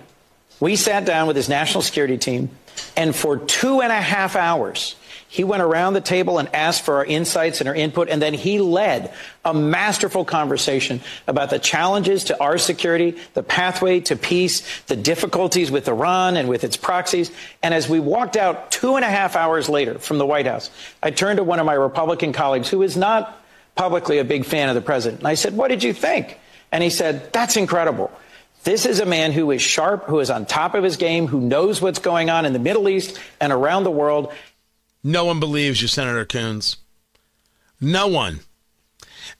We 0.60 0.76
sat 0.76 1.04
down 1.04 1.26
with 1.26 1.34
his 1.34 1.48
national 1.48 1.82
security 1.82 2.18
team, 2.18 2.50
and 2.96 3.14
for 3.14 3.36
two 3.36 3.80
and 3.80 3.90
a 3.90 4.00
half 4.00 4.36
hours, 4.36 4.94
he 5.28 5.44
went 5.44 5.62
around 5.62 5.94
the 5.94 6.00
table 6.00 6.38
and 6.38 6.54
asked 6.54 6.82
for 6.84 6.96
our 6.96 7.04
insights 7.04 7.60
and 7.60 7.68
our 7.68 7.74
input, 7.74 8.08
and 8.08 8.20
then 8.20 8.34
he 8.34 8.60
led 8.60 9.12
a 9.44 9.52
masterful 9.52 10.24
conversation 10.24 11.00
about 11.26 11.50
the 11.50 11.58
challenges 11.58 12.24
to 12.24 12.38
our 12.38 12.58
security, 12.58 13.16
the 13.34 13.42
pathway 13.42 14.00
to 14.00 14.14
peace, 14.14 14.82
the 14.82 14.94
difficulties 14.94 15.70
with 15.70 15.88
Iran 15.88 16.36
and 16.36 16.48
with 16.48 16.64
its 16.64 16.76
proxies. 16.76 17.30
And 17.62 17.72
as 17.72 17.88
we 17.88 17.98
walked 17.98 18.36
out 18.36 18.70
two 18.70 18.96
and 18.96 19.04
a 19.04 19.08
half 19.08 19.34
hours 19.34 19.68
later 19.68 19.98
from 19.98 20.18
the 20.18 20.26
White 20.26 20.46
House, 20.46 20.70
I 21.02 21.10
turned 21.10 21.38
to 21.38 21.44
one 21.44 21.58
of 21.58 21.66
my 21.66 21.74
Republican 21.74 22.32
colleagues 22.32 22.68
who 22.68 22.82
is 22.82 22.96
not 22.96 23.41
publicly 23.74 24.18
a 24.18 24.24
big 24.24 24.44
fan 24.44 24.68
of 24.68 24.74
the 24.74 24.80
president. 24.80 25.20
And 25.20 25.28
I 25.28 25.34
said, 25.34 25.56
What 25.56 25.68
did 25.68 25.82
you 25.82 25.92
think? 25.92 26.38
And 26.70 26.82
he 26.82 26.90
said, 26.90 27.32
That's 27.32 27.56
incredible. 27.56 28.10
This 28.64 28.86
is 28.86 29.00
a 29.00 29.06
man 29.06 29.32
who 29.32 29.50
is 29.50 29.60
sharp, 29.60 30.04
who 30.04 30.20
is 30.20 30.30
on 30.30 30.46
top 30.46 30.74
of 30.74 30.84
his 30.84 30.96
game, 30.96 31.26
who 31.26 31.40
knows 31.40 31.82
what's 31.82 31.98
going 31.98 32.30
on 32.30 32.46
in 32.46 32.52
the 32.52 32.60
Middle 32.60 32.88
East 32.88 33.18
and 33.40 33.52
around 33.52 33.84
the 33.84 33.90
world. 33.90 34.32
No 35.02 35.24
one 35.24 35.40
believes 35.40 35.82
you, 35.82 35.88
Senator 35.88 36.24
Coons. 36.24 36.76
No 37.80 38.06
one. 38.06 38.40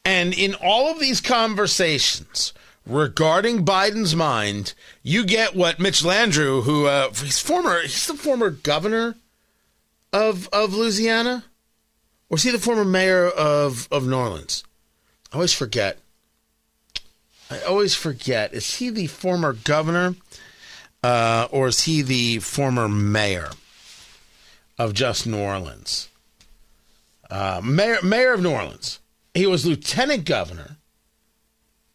And 0.04 0.34
in 0.34 0.56
all 0.56 0.90
of 0.90 0.98
these 0.98 1.20
conversations 1.20 2.52
regarding 2.84 3.64
Biden's 3.64 4.16
mind, 4.16 4.74
you 5.04 5.24
get 5.24 5.54
what 5.54 5.78
Mitch 5.78 6.02
Landrieu, 6.02 6.64
who 6.64 6.86
uh, 6.86 7.12
he's 7.12 7.38
former, 7.38 7.80
he's 7.82 8.08
the 8.08 8.14
former 8.14 8.50
governor 8.50 9.14
of 10.12 10.48
of 10.52 10.74
Louisiana, 10.74 11.44
or 12.32 12.36
is 12.36 12.42
he 12.42 12.50
the 12.50 12.58
former 12.58 12.84
mayor 12.84 13.28
of 13.28 13.86
of 13.92 14.04
New 14.08 14.16
Orleans? 14.16 14.64
I 15.32 15.36
always 15.36 15.52
forget. 15.52 15.98
I 17.48 17.60
always 17.60 17.94
forget. 17.94 18.52
Is 18.52 18.78
he 18.78 18.90
the 18.90 19.06
former 19.06 19.52
governor, 19.52 20.16
uh, 21.04 21.46
or 21.52 21.68
is 21.68 21.82
he 21.82 22.02
the 22.02 22.40
former 22.40 22.88
mayor? 22.88 23.50
of 24.82 24.94
just 24.94 25.26
New 25.26 25.38
Orleans. 25.38 26.08
Uh, 27.30 27.60
mayor, 27.62 27.98
mayor 28.02 28.32
of 28.32 28.42
New 28.42 28.50
Orleans. 28.50 28.98
He 29.32 29.46
was 29.46 29.64
lieutenant 29.64 30.24
governor 30.24 30.76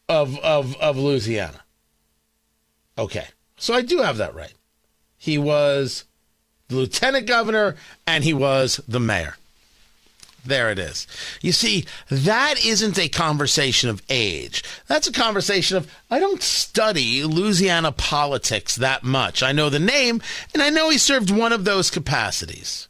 of, 0.08 0.40
of, 0.40 0.76
of 0.78 0.98
Louisiana. 0.98 1.62
Okay. 2.98 3.26
So 3.58 3.74
I 3.74 3.82
do 3.82 4.00
have 4.00 4.18
that 4.18 4.34
right. 4.34 4.54
He 5.18 5.38
was 5.38 6.06
the 6.70 6.76
lieutenant 6.76 7.28
governor 7.28 7.76
and 8.06 8.24
he 8.24 8.34
was 8.34 8.80
the 8.88 9.00
mayor. 9.00 9.36
There 10.48 10.72
it 10.72 10.80
is. 10.80 11.06
You 11.42 11.52
see, 11.52 11.86
that 12.10 12.56
isn't 12.64 12.98
a 12.98 13.10
conversation 13.10 13.90
of 13.90 14.02
age. 14.10 14.64
That's 14.88 15.08
a 15.08 15.12
conversation 15.12 15.76
of, 15.76 15.94
I 16.10 16.20
don't 16.20 16.42
study 16.42 17.24
Louisiana 17.24 17.92
politics 17.92 18.76
that 18.78 19.04
much. 19.04 19.44
I 19.44 19.52
know 19.52 19.70
the 19.70 19.80
name, 19.80 20.22
and 20.54 20.64
I 20.64 20.70
know 20.70 20.90
he 20.90 20.98
served 20.98 21.30
one 21.30 21.52
of 21.52 21.66
those 21.66 21.92
capacities. 21.92 22.88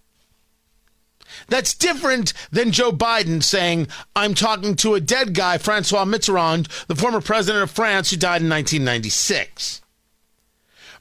That's 1.48 1.74
different 1.74 2.34
than 2.52 2.72
Joe 2.72 2.92
Biden 2.92 3.42
saying, 3.42 3.88
I'm 4.16 4.36
talking 4.36 4.76
to 4.78 4.94
a 4.96 5.02
dead 5.02 5.34
guy, 5.34 5.58
Francois 5.58 6.06
Mitterrand, 6.06 6.68
the 6.88 6.96
former 6.96 7.22
president 7.22 7.64
of 7.64 7.72
France 7.72 8.12
who 8.12 8.18
died 8.18 8.42
in 8.42 8.50
1996. 8.50 9.82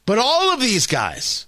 But 0.05 0.17
all 0.17 0.53
of 0.53 0.61
these 0.61 0.87
guys, 0.87 1.45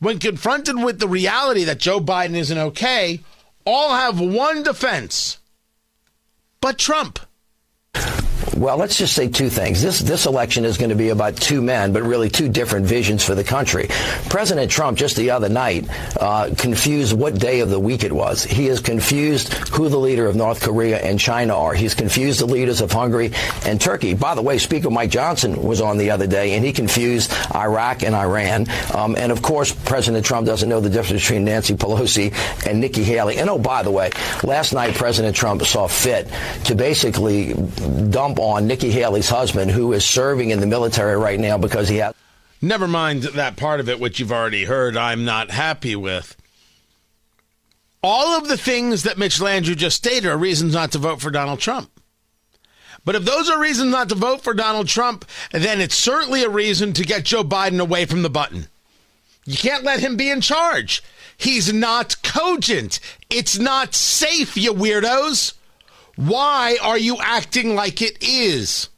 when 0.00 0.18
confronted 0.18 0.82
with 0.82 1.00
the 1.00 1.08
reality 1.08 1.64
that 1.64 1.78
Joe 1.78 2.00
Biden 2.00 2.34
isn't 2.34 2.58
okay, 2.58 3.20
all 3.68 3.90
have 3.90 4.18
one 4.18 4.62
defense. 4.62 5.38
But 6.62 6.78
Trump. 6.78 7.18
Well, 8.58 8.76
let's 8.76 8.98
just 8.98 9.14
say 9.14 9.28
two 9.28 9.50
things. 9.50 9.80
This 9.80 10.00
this 10.00 10.26
election 10.26 10.64
is 10.64 10.78
going 10.78 10.90
to 10.90 10.96
be 10.96 11.10
about 11.10 11.36
two 11.36 11.62
men, 11.62 11.92
but 11.92 12.02
really 12.02 12.28
two 12.28 12.48
different 12.48 12.86
visions 12.86 13.22
for 13.22 13.36
the 13.36 13.44
country. 13.44 13.86
President 14.30 14.68
Trump 14.68 14.98
just 14.98 15.14
the 15.14 15.30
other 15.30 15.48
night 15.48 15.86
uh, 16.20 16.50
confused 16.58 17.16
what 17.16 17.38
day 17.38 17.60
of 17.60 17.70
the 17.70 17.78
week 17.78 18.02
it 18.02 18.12
was. 18.12 18.42
He 18.42 18.66
is 18.66 18.80
confused 18.80 19.52
who 19.68 19.88
the 19.88 19.98
leader 19.98 20.26
of 20.26 20.34
North 20.34 20.60
Korea 20.60 20.98
and 20.98 21.20
China 21.20 21.56
are. 21.56 21.72
He's 21.72 21.94
confused 21.94 22.40
the 22.40 22.46
leaders 22.46 22.80
of 22.80 22.90
Hungary 22.90 23.30
and 23.64 23.80
Turkey. 23.80 24.14
By 24.14 24.34
the 24.34 24.42
way, 24.42 24.58
Speaker 24.58 24.90
Mike 24.90 25.10
Johnson 25.10 25.62
was 25.62 25.80
on 25.80 25.96
the 25.96 26.10
other 26.10 26.26
day, 26.26 26.54
and 26.54 26.64
he 26.64 26.72
confused 26.72 27.32
Iraq 27.54 28.02
and 28.02 28.16
Iran. 28.16 28.66
Um, 28.92 29.14
and 29.14 29.30
of 29.30 29.40
course, 29.40 29.72
President 29.72 30.26
Trump 30.26 30.48
doesn't 30.48 30.68
know 30.68 30.80
the 30.80 30.90
difference 30.90 31.22
between 31.22 31.44
Nancy 31.44 31.76
Pelosi 31.76 32.34
and 32.66 32.80
Nikki 32.80 33.04
Haley. 33.04 33.38
And 33.38 33.48
oh, 33.48 33.58
by 33.58 33.84
the 33.84 33.92
way, 33.92 34.10
last 34.42 34.72
night 34.72 34.96
President 34.96 35.36
Trump 35.36 35.62
saw 35.62 35.86
fit 35.86 36.26
to 36.64 36.74
basically 36.74 37.54
dump 38.10 38.40
on 38.40 38.47
Nikki 38.56 38.90
Haley's 38.90 39.28
husband, 39.28 39.70
who 39.70 39.92
is 39.92 40.04
serving 40.04 40.50
in 40.50 40.60
the 40.60 40.66
military 40.66 41.16
right 41.16 41.38
now 41.38 41.58
because 41.58 41.88
he 41.88 41.96
has. 41.96 42.14
Never 42.60 42.88
mind 42.88 43.22
that 43.22 43.56
part 43.56 43.80
of 43.80 43.88
it, 43.88 44.00
which 44.00 44.18
you've 44.18 44.32
already 44.32 44.64
heard, 44.64 44.96
I'm 44.96 45.24
not 45.24 45.50
happy 45.50 45.94
with. 45.94 46.36
All 48.02 48.38
of 48.38 48.48
the 48.48 48.56
things 48.56 49.02
that 49.04 49.18
Mitch 49.18 49.38
Landrieu 49.38 49.76
just 49.76 49.96
stated 49.96 50.26
are 50.26 50.38
reasons 50.38 50.72
not 50.72 50.92
to 50.92 50.98
vote 50.98 51.20
for 51.20 51.30
Donald 51.30 51.60
Trump. 51.60 51.90
But 53.04 53.14
if 53.14 53.24
those 53.24 53.48
are 53.48 53.60
reasons 53.60 53.92
not 53.92 54.08
to 54.10 54.14
vote 54.14 54.42
for 54.42 54.54
Donald 54.54 54.88
Trump, 54.88 55.24
then 55.52 55.80
it's 55.80 55.94
certainly 55.94 56.42
a 56.42 56.48
reason 56.48 56.92
to 56.94 57.04
get 57.04 57.24
Joe 57.24 57.44
Biden 57.44 57.80
away 57.80 58.04
from 58.04 58.22
the 58.22 58.30
button. 58.30 58.68
You 59.44 59.56
can't 59.56 59.84
let 59.84 60.00
him 60.00 60.16
be 60.16 60.30
in 60.30 60.40
charge. 60.40 61.02
He's 61.36 61.72
not 61.72 62.22
cogent. 62.22 63.00
It's 63.30 63.58
not 63.58 63.94
safe, 63.94 64.56
you 64.56 64.74
weirdos. 64.74 65.54
Why 66.18 66.76
are 66.82 66.98
you 66.98 67.18
acting 67.20 67.76
like 67.76 68.02
it 68.02 68.20
is? 68.20 68.88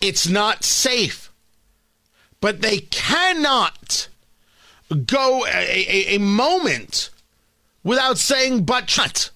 It's 0.00 0.26
not 0.26 0.64
safe. 0.64 1.30
But 2.40 2.60
they 2.60 2.78
cannot 2.78 4.08
go 5.06 5.46
a, 5.46 5.86
a, 5.88 6.16
a 6.16 6.18
moment 6.18 7.10
without 7.84 8.18
saying 8.18 8.64
but 8.64 8.88
Trump. 8.88 9.30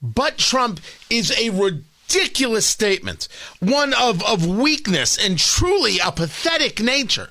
But 0.00 0.38
Trump 0.38 0.78
is 1.10 1.36
a 1.36 1.50
ridiculous 1.50 2.66
statement, 2.66 3.26
one 3.58 3.94
of, 3.94 4.22
of 4.22 4.46
weakness 4.46 5.18
and 5.18 5.40
truly 5.40 5.98
a 5.98 6.12
pathetic 6.12 6.80
nature. 6.80 7.30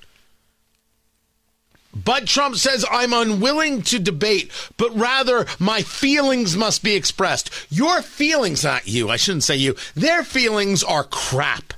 But 1.96 2.28
Trump 2.28 2.56
says, 2.56 2.86
I'm 2.90 3.14
unwilling 3.14 3.84
to 3.84 4.00
debate, 4.00 4.52
but 4.78 4.96
rather 4.96 5.46
my 5.60 5.82
feelings 5.84 6.58
must 6.58 6.84
be 6.84 6.96
expressed. 6.96 7.52
Your 7.70 8.02
feelings, 8.02 8.64
not 8.64 8.88
you, 8.88 9.10
I 9.10 9.18
shouldn't 9.18 9.44
say 9.44 9.56
you, 9.56 9.76
their 9.96 10.24
feelings 10.24 10.84
are 10.84 11.04
crap. 11.04 11.74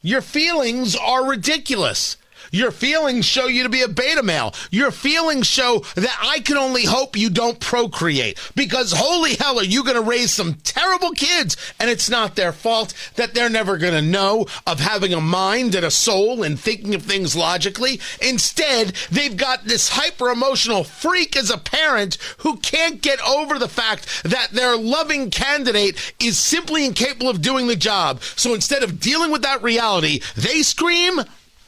Your 0.00 0.20
feelings 0.20 0.96
are 0.96 1.24
ridiculous. 1.24 2.16
Your 2.52 2.70
feelings 2.70 3.24
show 3.24 3.46
you 3.46 3.62
to 3.62 3.70
be 3.70 3.80
a 3.80 3.88
beta 3.88 4.22
male. 4.22 4.54
Your 4.70 4.90
feelings 4.90 5.46
show 5.46 5.80
that 5.96 6.18
I 6.22 6.40
can 6.40 6.58
only 6.58 6.84
hope 6.84 7.16
you 7.16 7.30
don't 7.30 7.58
procreate 7.58 8.38
because 8.54 8.92
holy 8.92 9.34
hell 9.36 9.58
are 9.58 9.64
you 9.64 9.82
going 9.82 9.96
to 9.96 10.02
raise 10.02 10.34
some 10.34 10.54
terrible 10.62 11.12
kids 11.12 11.56
and 11.80 11.88
it's 11.88 12.10
not 12.10 12.36
their 12.36 12.52
fault 12.52 12.92
that 13.16 13.32
they're 13.32 13.48
never 13.48 13.78
going 13.78 13.94
to 13.94 14.02
know 14.02 14.46
of 14.66 14.80
having 14.80 15.14
a 15.14 15.20
mind 15.20 15.74
and 15.74 15.84
a 15.84 15.90
soul 15.90 16.42
and 16.42 16.60
thinking 16.60 16.94
of 16.94 17.02
things 17.02 17.34
logically. 17.34 17.98
Instead, 18.20 18.92
they've 19.10 19.36
got 19.36 19.64
this 19.64 19.88
hyper 19.88 20.28
emotional 20.28 20.84
freak 20.84 21.36
as 21.36 21.50
a 21.50 21.56
parent 21.56 22.18
who 22.38 22.58
can't 22.58 23.00
get 23.00 23.20
over 23.26 23.58
the 23.58 23.68
fact 23.68 24.24
that 24.24 24.50
their 24.50 24.76
loving 24.76 25.30
candidate 25.30 26.14
is 26.20 26.36
simply 26.36 26.84
incapable 26.84 27.30
of 27.30 27.40
doing 27.40 27.66
the 27.66 27.76
job. 27.76 28.22
So 28.36 28.52
instead 28.52 28.82
of 28.82 29.00
dealing 29.00 29.30
with 29.30 29.42
that 29.42 29.62
reality, 29.62 30.20
they 30.36 30.62
scream, 30.62 31.22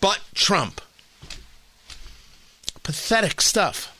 but 0.05 0.21
Trump. 0.35 0.83
Pathetic 2.83 3.41
stuff. 3.41 3.97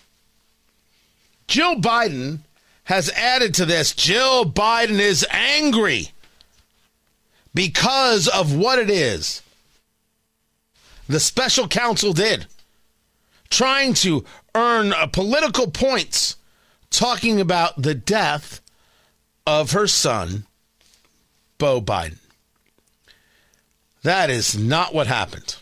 Jill 1.49 1.77
Biden 1.77 2.41
has 2.85 3.09
added 3.13 3.55
to 3.55 3.65
this. 3.65 3.95
Jill 3.95 4.45
Biden 4.45 4.99
is 5.01 5.27
angry 5.31 6.11
because 7.55 8.29
of 8.29 8.55
what 8.55 8.79
it 8.79 8.91
is 8.91 9.41
the 11.09 11.19
special 11.19 11.69
counsel 11.69 12.13
did, 12.13 12.49
trying 13.49 13.95
to 13.95 14.27
earn 14.55 14.93
political 15.11 15.71
points 15.71 16.37
talking 16.91 17.41
about 17.41 17.81
the 17.81 17.95
death 17.95 18.61
of 19.47 19.73
her 19.73 19.87
son, 19.87 20.45
Beau 21.57 21.81
Biden. 21.81 22.19
That 24.03 24.29
is 24.29 24.55
not 24.55 24.93
what 24.93 25.07
happened. 25.07 25.57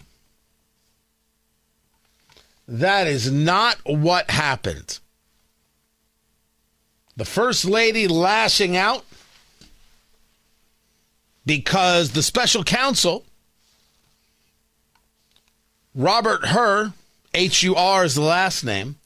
That 2.72 3.06
is 3.06 3.30
not 3.30 3.76
what 3.84 4.30
happened. 4.30 4.98
The 7.14 7.26
First 7.26 7.66
Lady 7.66 8.08
lashing 8.08 8.78
out 8.78 9.04
because 11.44 12.12
the 12.12 12.22
special 12.22 12.64
counsel, 12.64 13.26
Robert 15.94 16.46
Hur, 16.46 16.94
H 17.34 17.62
U 17.62 17.76
R 17.76 18.06
is 18.06 18.14
the 18.14 18.22
last 18.22 18.64
name, 18.64 18.96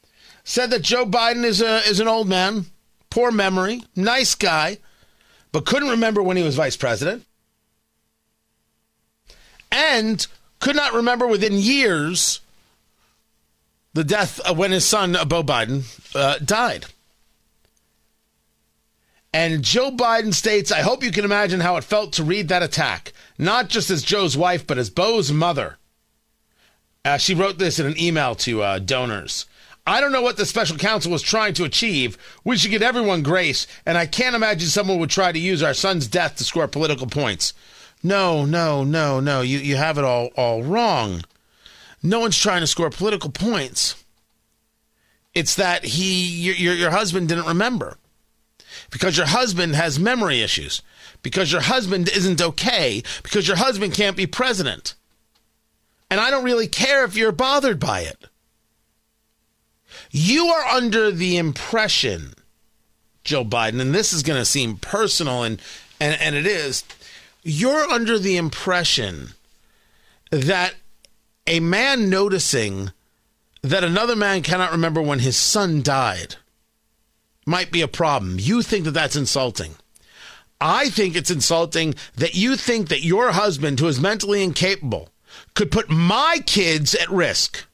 said 0.44 0.70
that 0.70 0.82
Joe 0.82 1.04
Biden 1.04 1.42
is, 1.42 1.60
a, 1.60 1.78
is 1.88 1.98
an 1.98 2.06
old 2.06 2.28
man, 2.28 2.66
poor 3.10 3.32
memory, 3.32 3.82
nice 3.96 4.36
guy, 4.36 4.78
but 5.50 5.66
couldn't 5.66 5.88
remember 5.88 6.22
when 6.22 6.36
he 6.36 6.44
was 6.44 6.54
vice 6.54 6.76
president, 6.76 7.26
and 9.72 10.24
could 10.60 10.76
not 10.76 10.94
remember 10.94 11.26
within 11.26 11.54
years 11.54 12.42
the 13.96 14.04
death 14.04 14.40
when 14.54 14.72
his 14.72 14.84
son, 14.84 15.16
uh, 15.16 15.24
Beau 15.24 15.42
Biden, 15.42 15.82
uh, 16.14 16.38
died. 16.38 16.84
And 19.32 19.64
Joe 19.64 19.90
Biden 19.90 20.34
states, 20.34 20.70
I 20.70 20.82
hope 20.82 21.02
you 21.02 21.10
can 21.10 21.24
imagine 21.24 21.60
how 21.60 21.76
it 21.76 21.84
felt 21.84 22.12
to 22.14 22.22
read 22.22 22.48
that 22.48 22.62
attack, 22.62 23.12
not 23.38 23.68
just 23.68 23.90
as 23.90 24.02
Joe's 24.02 24.36
wife, 24.36 24.66
but 24.66 24.78
as 24.78 24.90
Beau's 24.90 25.32
mother. 25.32 25.78
Uh, 27.04 27.16
she 27.16 27.34
wrote 27.34 27.58
this 27.58 27.78
in 27.78 27.86
an 27.86 27.98
email 27.98 28.34
to 28.36 28.62
uh, 28.62 28.78
donors. 28.78 29.46
I 29.86 30.00
don't 30.00 30.12
know 30.12 30.22
what 30.22 30.36
the 30.36 30.44
special 30.44 30.76
counsel 30.76 31.12
was 31.12 31.22
trying 31.22 31.54
to 31.54 31.64
achieve. 31.64 32.18
We 32.44 32.58
should 32.58 32.72
give 32.72 32.82
everyone 32.82 33.22
grace, 33.22 33.66
and 33.86 33.96
I 33.96 34.04
can't 34.06 34.36
imagine 34.36 34.68
someone 34.68 34.98
would 34.98 35.10
try 35.10 35.32
to 35.32 35.38
use 35.38 35.62
our 35.62 35.74
son's 35.74 36.06
death 36.06 36.36
to 36.36 36.44
score 36.44 36.68
political 36.68 37.06
points. 37.06 37.54
No, 38.02 38.44
no, 38.44 38.84
no, 38.84 39.20
no. 39.20 39.40
You 39.40 39.58
you 39.58 39.76
have 39.76 39.96
it 39.96 40.04
all 40.04 40.26
all 40.36 40.62
wrong. 40.62 41.22
No 42.06 42.20
one's 42.20 42.38
trying 42.38 42.60
to 42.60 42.66
score 42.68 42.88
political 42.88 43.30
points. 43.30 44.04
It's 45.34 45.56
that 45.56 45.84
he, 45.84 46.52
your, 46.52 46.74
your, 46.74 46.90
husband 46.90 47.28
didn't 47.28 47.46
remember 47.46 47.98
because 48.90 49.16
your 49.16 49.26
husband 49.26 49.74
has 49.74 49.98
memory 49.98 50.40
issues, 50.40 50.82
because 51.22 51.50
your 51.50 51.62
husband 51.62 52.08
isn't 52.08 52.40
okay, 52.40 53.02
because 53.22 53.48
your 53.48 53.56
husband 53.56 53.92
can't 53.92 54.16
be 54.16 54.26
president. 54.26 54.94
And 56.08 56.20
I 56.20 56.30
don't 56.30 56.44
really 56.44 56.68
care 56.68 57.04
if 57.04 57.16
you're 57.16 57.32
bothered 57.32 57.80
by 57.80 58.00
it. 58.00 58.26
You 60.10 60.46
are 60.46 60.76
under 60.76 61.10
the 61.10 61.36
impression, 61.36 62.34
Joe 63.24 63.44
Biden, 63.44 63.80
and 63.80 63.92
this 63.92 64.12
is 64.12 64.22
going 64.22 64.38
to 64.38 64.44
seem 64.44 64.76
personal, 64.76 65.42
and, 65.42 65.60
and, 66.00 66.18
and 66.20 66.36
it 66.36 66.46
is, 66.46 66.84
you're 67.42 67.90
under 67.90 68.18
the 68.18 68.36
impression 68.36 69.30
that 70.30 70.74
a 71.46 71.60
man 71.60 72.10
noticing 72.10 72.92
that 73.62 73.84
another 73.84 74.16
man 74.16 74.42
cannot 74.42 74.72
remember 74.72 75.02
when 75.02 75.20
his 75.20 75.36
son 75.36 75.82
died 75.82 76.36
might 77.46 77.70
be 77.70 77.80
a 77.80 77.88
problem. 77.88 78.36
You 78.38 78.62
think 78.62 78.84
that 78.84 78.92
that's 78.92 79.16
insulting. 79.16 79.76
I 80.60 80.88
think 80.88 81.16
it's 81.16 81.30
insulting 81.30 81.94
that 82.16 82.34
you 82.34 82.56
think 82.56 82.88
that 82.88 83.04
your 83.04 83.32
husband, 83.32 83.78
who 83.78 83.88
is 83.88 84.00
mentally 84.00 84.42
incapable, 84.42 85.10
could 85.54 85.70
put 85.70 85.90
my 85.90 86.40
kids 86.46 86.94
at 86.94 87.10
risk. 87.10 87.66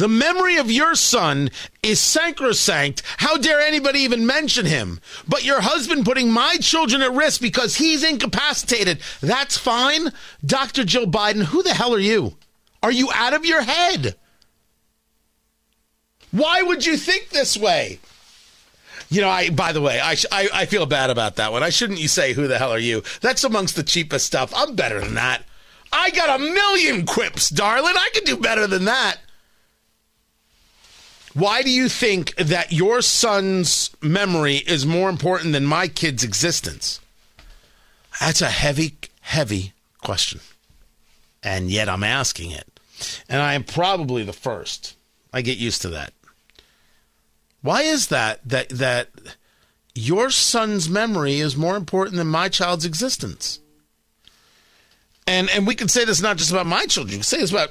The 0.00 0.08
memory 0.08 0.56
of 0.56 0.70
your 0.70 0.94
son 0.94 1.50
is 1.82 2.00
sacrosanct. 2.00 3.02
How 3.18 3.36
dare 3.36 3.60
anybody 3.60 3.98
even 3.98 4.24
mention 4.24 4.64
him? 4.64 4.98
But 5.28 5.44
your 5.44 5.60
husband 5.60 6.06
putting 6.06 6.32
my 6.32 6.56
children 6.56 7.02
at 7.02 7.12
risk 7.12 7.42
because 7.42 7.76
he's 7.76 8.02
incapacitated, 8.02 9.00
that's 9.20 9.58
fine? 9.58 10.10
Dr. 10.42 10.84
Jill 10.84 11.04
Biden, 11.04 11.42
who 11.42 11.62
the 11.62 11.74
hell 11.74 11.94
are 11.94 11.98
you? 11.98 12.34
Are 12.82 12.90
you 12.90 13.10
out 13.14 13.34
of 13.34 13.44
your 13.44 13.60
head? 13.60 14.16
Why 16.30 16.62
would 16.62 16.86
you 16.86 16.96
think 16.96 17.28
this 17.28 17.58
way? 17.58 18.00
You 19.10 19.20
know, 19.20 19.28
I 19.28 19.50
by 19.50 19.72
the 19.72 19.82
way, 19.82 20.00
I, 20.00 20.16
I, 20.32 20.48
I 20.54 20.64
feel 20.64 20.86
bad 20.86 21.10
about 21.10 21.36
that 21.36 21.52
one. 21.52 21.62
I 21.62 21.68
shouldn't 21.68 22.00
you 22.00 22.08
say 22.08 22.32
who 22.32 22.48
the 22.48 22.56
hell 22.56 22.72
are 22.72 22.78
you? 22.78 23.02
That's 23.20 23.44
amongst 23.44 23.76
the 23.76 23.82
cheapest 23.82 24.24
stuff. 24.24 24.50
I'm 24.56 24.74
better 24.76 24.98
than 24.98 25.12
that. 25.16 25.42
I 25.92 26.08
got 26.08 26.40
a 26.40 26.42
million 26.42 27.04
quips, 27.04 27.50
darling. 27.50 27.96
I 27.98 28.08
can 28.14 28.24
do 28.24 28.38
better 28.38 28.66
than 28.66 28.86
that. 28.86 29.18
Why 31.34 31.62
do 31.62 31.70
you 31.70 31.88
think 31.88 32.34
that 32.36 32.72
your 32.72 33.02
son's 33.02 33.90
memory 34.02 34.56
is 34.56 34.84
more 34.84 35.08
important 35.08 35.52
than 35.52 35.64
my 35.64 35.86
kid's 35.86 36.24
existence? 36.24 37.00
That's 38.18 38.42
a 38.42 38.50
heavy, 38.50 38.94
heavy 39.20 39.72
question. 40.02 40.40
And 41.42 41.70
yet 41.70 41.88
I'm 41.88 42.04
asking 42.04 42.50
it. 42.50 42.66
And 43.28 43.40
I 43.40 43.54
am 43.54 43.64
probably 43.64 44.24
the 44.24 44.32
first. 44.32 44.96
I 45.32 45.42
get 45.42 45.58
used 45.58 45.82
to 45.82 45.88
that. 45.90 46.12
Why 47.62 47.82
is 47.82 48.08
that 48.08 48.40
that 48.48 48.70
that 48.70 49.08
your 49.94 50.30
son's 50.30 50.88
memory 50.88 51.40
is 51.40 51.56
more 51.56 51.76
important 51.76 52.16
than 52.16 52.26
my 52.26 52.48
child's 52.48 52.84
existence? 52.84 53.60
And 55.26 55.48
and 55.50 55.66
we 55.66 55.74
can 55.74 55.88
say 55.88 56.04
this 56.04 56.20
not 56.20 56.38
just 56.38 56.50
about 56.50 56.66
my 56.66 56.86
children, 56.86 57.12
you 57.12 57.18
can 57.18 57.24
say 57.24 57.38
this 57.38 57.50
about 57.50 57.70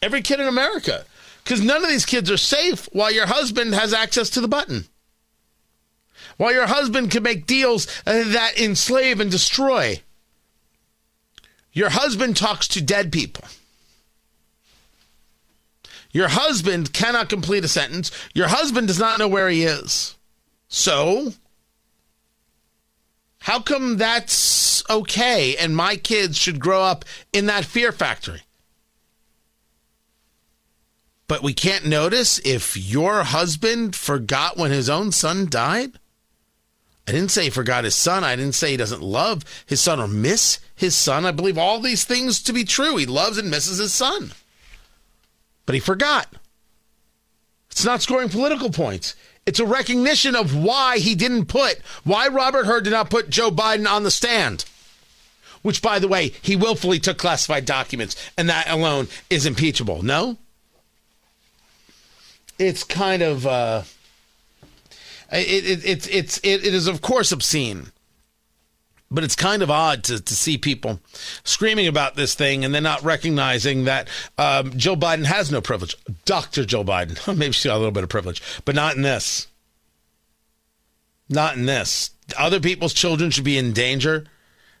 every 0.00 0.22
kid 0.22 0.40
in 0.40 0.46
America. 0.46 1.04
Because 1.42 1.60
none 1.60 1.82
of 1.82 1.88
these 1.88 2.06
kids 2.06 2.30
are 2.30 2.36
safe 2.36 2.88
while 2.92 3.12
your 3.12 3.26
husband 3.26 3.74
has 3.74 3.92
access 3.92 4.30
to 4.30 4.40
the 4.40 4.48
button. 4.48 4.86
While 6.36 6.52
your 6.52 6.66
husband 6.66 7.10
can 7.10 7.22
make 7.22 7.46
deals 7.46 7.86
uh, 8.06 8.24
that 8.32 8.58
enslave 8.58 9.20
and 9.20 9.30
destroy. 9.30 10.00
Your 11.72 11.90
husband 11.90 12.36
talks 12.36 12.68
to 12.68 12.82
dead 12.82 13.12
people. 13.12 13.44
Your 16.12 16.28
husband 16.28 16.92
cannot 16.92 17.30
complete 17.30 17.64
a 17.64 17.68
sentence. 17.68 18.10
Your 18.34 18.48
husband 18.48 18.88
does 18.88 18.98
not 18.98 19.18
know 19.18 19.28
where 19.28 19.48
he 19.48 19.64
is. 19.64 20.14
So, 20.68 21.32
how 23.40 23.60
come 23.60 23.96
that's 23.96 24.88
okay 24.90 25.56
and 25.56 25.74
my 25.74 25.96
kids 25.96 26.36
should 26.36 26.60
grow 26.60 26.82
up 26.82 27.04
in 27.32 27.46
that 27.46 27.64
fear 27.64 27.92
factory? 27.92 28.42
But 31.32 31.42
we 31.42 31.54
can't 31.54 31.86
notice 31.86 32.40
if 32.44 32.76
your 32.76 33.22
husband 33.22 33.96
forgot 33.96 34.58
when 34.58 34.70
his 34.70 34.90
own 34.90 35.12
son 35.12 35.48
died? 35.48 35.98
I 37.08 37.12
didn't 37.12 37.30
say 37.30 37.44
he 37.44 37.48
forgot 37.48 37.84
his 37.84 37.94
son. 37.94 38.22
I 38.22 38.36
didn't 38.36 38.54
say 38.54 38.72
he 38.72 38.76
doesn't 38.76 39.00
love 39.00 39.42
his 39.64 39.80
son 39.80 39.98
or 39.98 40.06
miss 40.06 40.58
his 40.74 40.94
son. 40.94 41.24
I 41.24 41.30
believe 41.30 41.56
all 41.56 41.80
these 41.80 42.04
things 42.04 42.42
to 42.42 42.52
be 42.52 42.64
true. 42.64 42.98
He 42.98 43.06
loves 43.06 43.38
and 43.38 43.50
misses 43.50 43.78
his 43.78 43.94
son. 43.94 44.32
But 45.64 45.74
he 45.74 45.80
forgot. 45.80 46.30
It's 47.70 47.82
not 47.86 48.02
scoring 48.02 48.28
political 48.28 48.68
points. 48.68 49.16
It's 49.46 49.58
a 49.58 49.64
recognition 49.64 50.36
of 50.36 50.54
why 50.54 50.98
he 50.98 51.14
didn't 51.14 51.46
put, 51.46 51.80
why 52.04 52.28
Robert 52.28 52.66
Hur 52.66 52.82
did 52.82 52.90
not 52.90 53.08
put 53.08 53.30
Joe 53.30 53.50
Biden 53.50 53.88
on 53.88 54.02
the 54.02 54.10
stand. 54.10 54.66
Which, 55.62 55.80
by 55.80 55.98
the 55.98 56.08
way, 56.08 56.34
he 56.42 56.56
willfully 56.56 56.98
took 56.98 57.16
classified 57.16 57.64
documents, 57.64 58.16
and 58.36 58.50
that 58.50 58.68
alone 58.68 59.08
is 59.30 59.46
impeachable. 59.46 60.02
No? 60.02 60.36
It's 62.62 62.84
kind 62.84 63.22
of 63.22 63.46
uh, 63.46 63.82
it, 65.32 65.66
it, 65.66 65.84
it's 65.84 66.06
it's 66.06 66.40
it, 66.42 66.64
is 66.64 66.86
of 66.86 67.02
course 67.02 67.32
obscene 67.32 67.92
but 69.10 69.24
it's 69.24 69.36
kind 69.36 69.62
of 69.62 69.70
odd 69.70 70.02
to, 70.04 70.22
to 70.22 70.34
see 70.34 70.56
people 70.56 70.98
screaming 71.44 71.86
about 71.86 72.16
this 72.16 72.34
thing 72.34 72.64
and 72.64 72.74
then 72.74 72.82
not 72.82 73.02
recognizing 73.02 73.84
that 73.84 74.08
um, 74.38 74.70
Joe 74.76 74.96
Biden 74.96 75.26
has 75.26 75.52
no 75.52 75.60
privilege. 75.60 75.94
Dr. 76.24 76.64
Joe 76.64 76.82
Biden, 76.82 77.36
maybe 77.36 77.52
she's 77.52 77.66
got 77.66 77.74
a 77.74 77.78
little 77.78 77.92
bit 77.92 78.04
of 78.04 78.08
privilege, 78.08 78.42
but 78.64 78.74
not 78.74 78.96
in 78.96 79.02
this. 79.02 79.48
Not 81.28 81.56
in 81.56 81.66
this. 81.66 82.12
Other 82.38 82.58
people's 82.58 82.94
children 82.94 83.30
should 83.30 83.44
be 83.44 83.58
in 83.58 83.74
danger, 83.74 84.24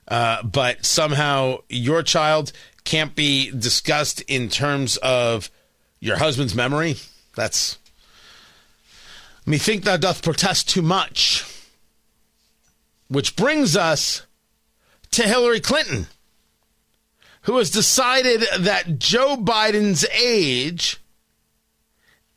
uh, 0.08 0.42
but 0.42 0.86
somehow 0.86 1.58
your 1.68 2.02
child 2.02 2.52
can't 2.84 3.14
be 3.14 3.50
discussed 3.50 4.22
in 4.22 4.48
terms 4.48 4.96
of 4.96 5.50
your 6.00 6.16
husband's 6.16 6.54
memory. 6.54 6.96
That's 7.34 7.78
me 9.44 9.58
Think 9.58 9.84
thou 9.84 9.96
doth 9.96 10.22
protest 10.22 10.68
too 10.68 10.82
much. 10.82 11.44
Which 13.08 13.36
brings 13.36 13.76
us 13.76 14.22
to 15.10 15.22
Hillary 15.24 15.60
Clinton, 15.60 16.06
who 17.42 17.58
has 17.58 17.70
decided 17.70 18.44
that 18.58 18.98
Joe 18.98 19.36
Biden's 19.36 20.06
age 20.14 20.98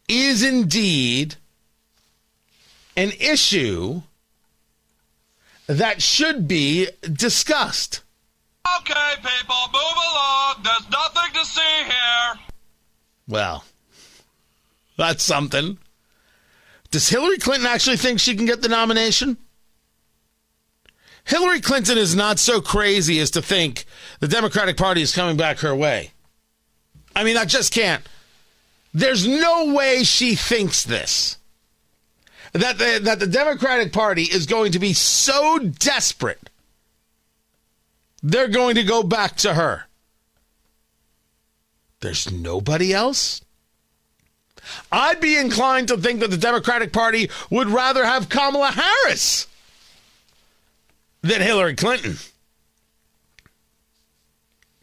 is 0.07 0.43
indeed 0.43 1.35
an 2.97 3.11
issue 3.19 4.01
that 5.67 6.01
should 6.01 6.47
be 6.47 6.89
discussed. 7.01 8.01
Okay, 8.79 9.13
people, 9.17 9.55
move 9.71 9.81
along. 9.81 10.55
There's 10.63 10.89
nothing 10.89 11.33
to 11.33 11.45
see 11.45 11.83
here. 11.85 12.39
Well, 13.27 13.63
that's 14.97 15.23
something. 15.23 15.77
Does 16.91 17.09
Hillary 17.09 17.37
Clinton 17.37 17.67
actually 17.67 17.97
think 17.97 18.19
she 18.19 18.35
can 18.35 18.45
get 18.45 18.61
the 18.61 18.69
nomination? 18.69 19.37
Hillary 21.25 21.59
Clinton 21.59 21.97
is 21.97 22.15
not 22.15 22.39
so 22.39 22.61
crazy 22.61 23.19
as 23.19 23.31
to 23.31 23.41
think 23.41 23.85
the 24.19 24.27
Democratic 24.27 24.77
Party 24.77 25.01
is 25.01 25.15
coming 25.15 25.35
back 25.35 25.59
her 25.59 25.75
way. 25.75 26.11
I 27.15 27.23
mean, 27.23 27.35
I 27.35 27.45
just 27.45 27.73
can't. 27.73 28.07
There's 28.93 29.27
no 29.27 29.73
way 29.73 30.03
she 30.03 30.35
thinks 30.35 30.83
this. 30.83 31.37
That 32.53 32.77
the, 32.77 33.01
that 33.03 33.19
the 33.19 33.27
Democratic 33.27 33.91
Party 33.91 34.23
is 34.23 34.45
going 34.45 34.71
to 34.73 34.79
be 34.79 34.93
so 34.93 35.59
desperate, 35.59 36.49
they're 38.23 38.47
going 38.47 38.75
to 38.75 38.83
go 38.83 39.03
back 39.03 39.35
to 39.37 39.55
her. 39.55 39.87
There's 41.99 42.31
nobody 42.31 42.93
else? 42.93 43.41
I'd 44.91 45.19
be 45.19 45.37
inclined 45.37 45.87
to 45.89 45.97
think 45.97 46.19
that 46.21 46.29
the 46.29 46.37
Democratic 46.37 46.91
Party 46.93 47.29
would 47.49 47.69
rather 47.69 48.05
have 48.05 48.29
Kamala 48.29 48.71
Harris 48.71 49.47
than 51.21 51.41
Hillary 51.41 51.75
Clinton. 51.75 52.17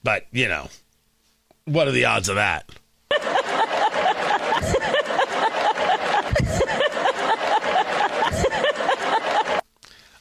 But, 0.03 0.27
you 0.33 0.49
know, 0.49 0.68
what 1.64 1.87
are 1.87 1.92
the 1.92 2.07
odds 2.07 2.29
of 2.29 2.37
that? 2.37 2.68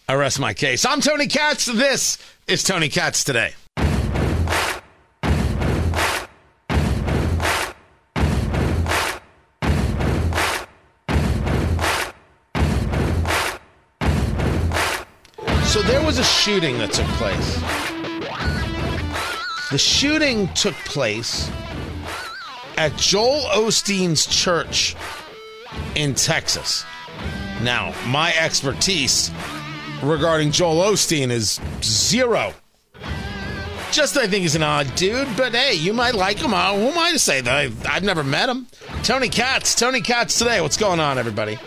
I 0.07 0.15
rest 0.15 0.39
my 0.39 0.53
case. 0.53 0.85
I'm 0.85 0.99
Tony 0.99 1.27
Katz. 1.27 1.65
This 1.65 2.17
is 2.45 2.63
Tony 2.63 2.89
Katz 2.89 3.23
today. 3.23 3.53
So 15.71 15.81
there 15.83 16.05
was 16.05 16.19
a 16.19 16.23
shooting 16.25 16.77
that 16.79 16.91
took 16.91 17.07
place. 17.11 17.55
The 19.71 19.77
shooting 19.77 20.49
took 20.49 20.73
place 20.83 21.49
at 22.75 22.93
Joel 22.97 23.43
Osteen's 23.53 24.25
church 24.25 24.97
in 25.95 26.13
Texas. 26.13 26.83
Now, 27.61 27.93
my 28.07 28.33
expertise 28.33 29.31
regarding 30.03 30.51
Joel 30.51 30.91
Osteen 30.91 31.29
is 31.29 31.61
zero. 31.81 32.53
Just 33.93 34.17
I 34.17 34.27
think 34.27 34.41
he's 34.41 34.55
an 34.55 34.63
odd 34.63 34.93
dude, 34.95 35.29
but 35.37 35.53
hey, 35.53 35.75
you 35.75 35.93
might 35.93 36.15
like 36.15 36.39
him. 36.39 36.53
Uh, 36.53 36.73
who 36.73 36.87
am 36.87 36.97
I 36.97 37.13
to 37.13 37.19
say 37.19 37.39
that? 37.39 37.49
I, 37.49 37.95
I've 37.95 38.03
never 38.03 38.25
met 38.25 38.49
him. 38.49 38.67
Tony 39.03 39.29
Katz, 39.29 39.73
Tony 39.73 40.01
Katz 40.01 40.37
today. 40.37 40.59
What's 40.59 40.75
going 40.75 40.99
on, 40.99 41.17
everybody? 41.17 41.57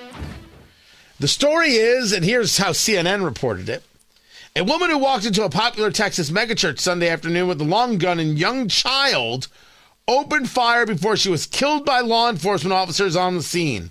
The 1.20 1.28
story 1.28 1.70
is, 1.70 2.12
and 2.12 2.22
here's 2.22 2.58
how 2.58 2.72
CNN 2.72 3.24
reported 3.24 3.70
it. 3.70 3.82
A 4.56 4.62
woman 4.62 4.88
who 4.88 4.98
walked 4.98 5.24
into 5.24 5.42
a 5.42 5.50
popular 5.50 5.90
Texas 5.90 6.30
megachurch 6.30 6.78
Sunday 6.78 7.08
afternoon 7.08 7.48
with 7.48 7.60
a 7.60 7.64
long 7.64 7.98
gun 7.98 8.20
and 8.20 8.38
young 8.38 8.68
child 8.68 9.48
opened 10.06 10.48
fire 10.48 10.86
before 10.86 11.16
she 11.16 11.28
was 11.28 11.44
killed 11.44 11.84
by 11.84 11.98
law 11.98 12.30
enforcement 12.30 12.72
officers 12.72 13.16
on 13.16 13.34
the 13.34 13.42
scene. 13.42 13.90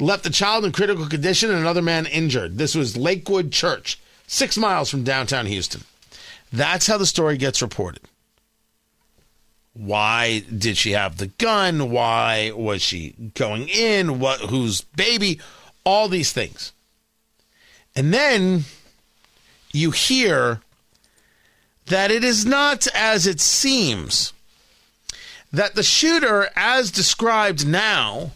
left 0.00 0.24
the 0.24 0.30
child 0.30 0.64
in 0.64 0.72
critical 0.72 1.06
condition 1.06 1.50
and 1.50 1.58
another 1.58 1.82
man 1.82 2.06
injured. 2.06 2.56
This 2.56 2.74
was 2.74 2.96
Lakewood 2.96 3.52
Church, 3.52 4.00
six 4.26 4.56
miles 4.56 4.88
from 4.88 5.04
downtown 5.04 5.44
Houston. 5.44 5.84
That's 6.50 6.86
how 6.86 6.96
the 6.96 7.04
story 7.04 7.36
gets 7.36 7.60
reported. 7.60 8.02
Why 9.74 10.40
did 10.40 10.78
she 10.78 10.92
have 10.92 11.18
the 11.18 11.26
gun? 11.26 11.90
Why 11.90 12.52
was 12.54 12.80
she 12.80 13.14
going 13.34 13.68
in? 13.68 14.18
What 14.18 14.40
whose 14.40 14.80
baby? 14.80 15.40
All 15.84 16.08
these 16.08 16.32
things. 16.32 16.72
And 17.94 18.14
then 18.14 18.64
you 19.72 19.90
hear 19.90 20.60
that 21.86 22.10
it 22.10 22.22
is 22.22 22.46
not 22.46 22.86
as 22.94 23.26
it 23.26 23.40
seems. 23.40 24.32
That 25.52 25.74
the 25.74 25.82
shooter, 25.82 26.48
as 26.56 26.90
described 26.90 27.66
now, 27.66 28.32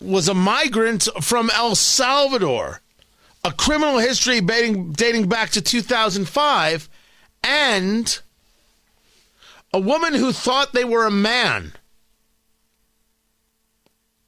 was 0.00 0.28
a 0.28 0.34
migrant 0.34 1.08
from 1.22 1.50
El 1.54 1.74
Salvador, 1.74 2.80
a 3.42 3.52
criminal 3.52 3.98
history 3.98 4.40
dating, 4.40 4.92
dating 4.92 5.28
back 5.28 5.50
to 5.50 5.62
2005, 5.62 6.88
and 7.42 8.20
a 9.72 9.78
woman 9.78 10.14
who 10.14 10.32
thought 10.32 10.72
they 10.72 10.84
were 10.84 11.06
a 11.06 11.10
man. 11.10 11.72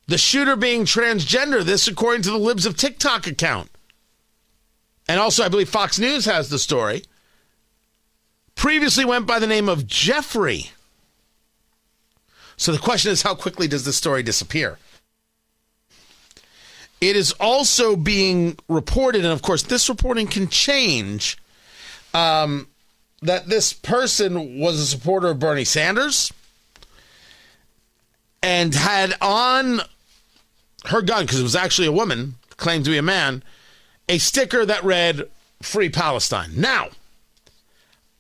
The 0.08 0.18
shooter 0.18 0.56
being 0.56 0.84
transgender, 0.84 1.62
this 1.62 1.88
according 1.88 2.22
to 2.22 2.30
the 2.30 2.38
Libs 2.38 2.64
of 2.64 2.76
TikTok 2.76 3.26
account. 3.26 3.70
And 5.08 5.20
also, 5.20 5.44
I 5.44 5.48
believe 5.48 5.68
Fox 5.68 5.98
News 5.98 6.24
has 6.24 6.48
the 6.48 6.58
story. 6.58 7.04
Previously 8.54 9.04
went 9.04 9.26
by 9.26 9.38
the 9.38 9.46
name 9.46 9.68
of 9.68 9.86
Jeffrey. 9.86 10.70
So 12.56 12.72
the 12.72 12.78
question 12.78 13.12
is, 13.12 13.22
how 13.22 13.34
quickly 13.34 13.68
does 13.68 13.84
this 13.84 13.96
story 13.96 14.22
disappear? 14.22 14.78
It 17.00 17.14
is 17.14 17.32
also 17.38 17.94
being 17.94 18.58
reported, 18.68 19.24
and 19.24 19.32
of 19.32 19.42
course, 19.42 19.62
this 19.62 19.88
reporting 19.88 20.26
can 20.26 20.48
change. 20.48 21.36
Um, 22.14 22.68
that 23.22 23.48
this 23.48 23.72
person 23.72 24.58
was 24.58 24.78
a 24.78 24.86
supporter 24.86 25.28
of 25.28 25.38
Bernie 25.38 25.64
Sanders 25.64 26.32
and 28.42 28.74
had 28.74 29.14
on 29.20 29.80
her 30.86 31.02
gun, 31.02 31.24
because 31.24 31.40
it 31.40 31.42
was 31.42 31.56
actually 31.56 31.88
a 31.88 31.92
woman, 31.92 32.36
claimed 32.56 32.84
to 32.84 32.90
be 32.90 32.98
a 32.98 33.02
man, 33.02 33.42
a 34.08 34.18
sticker 34.18 34.64
that 34.64 34.84
read 34.84 35.28
Free 35.62 35.88
Palestine. 35.88 36.50
Now, 36.56 36.88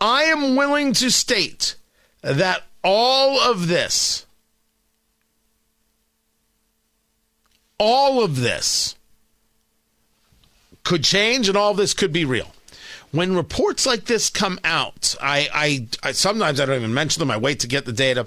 I 0.00 0.24
am 0.24 0.56
willing 0.56 0.92
to 0.94 1.10
state 1.10 1.76
that 2.22 2.62
all 2.82 3.40
of 3.40 3.68
this, 3.68 4.26
all 7.78 8.22
of 8.22 8.40
this 8.40 8.96
could 10.84 11.04
change 11.04 11.48
and 11.48 11.56
all 11.56 11.72
of 11.72 11.76
this 11.76 11.94
could 11.94 12.12
be 12.12 12.24
real. 12.24 12.52
When 13.12 13.34
reports 13.34 13.86
like 13.86 14.04
this 14.04 14.28
come 14.28 14.58
out, 14.64 15.14
I, 15.22 15.48
I, 15.54 15.86
I 16.08 16.12
sometimes 16.12 16.60
I 16.60 16.66
don't 16.66 16.76
even 16.76 16.92
mention 16.94 17.20
them. 17.20 17.30
I 17.30 17.36
wait 17.36 17.60
to 17.60 17.68
get 17.68 17.86
the 17.86 17.92
data. 17.92 18.26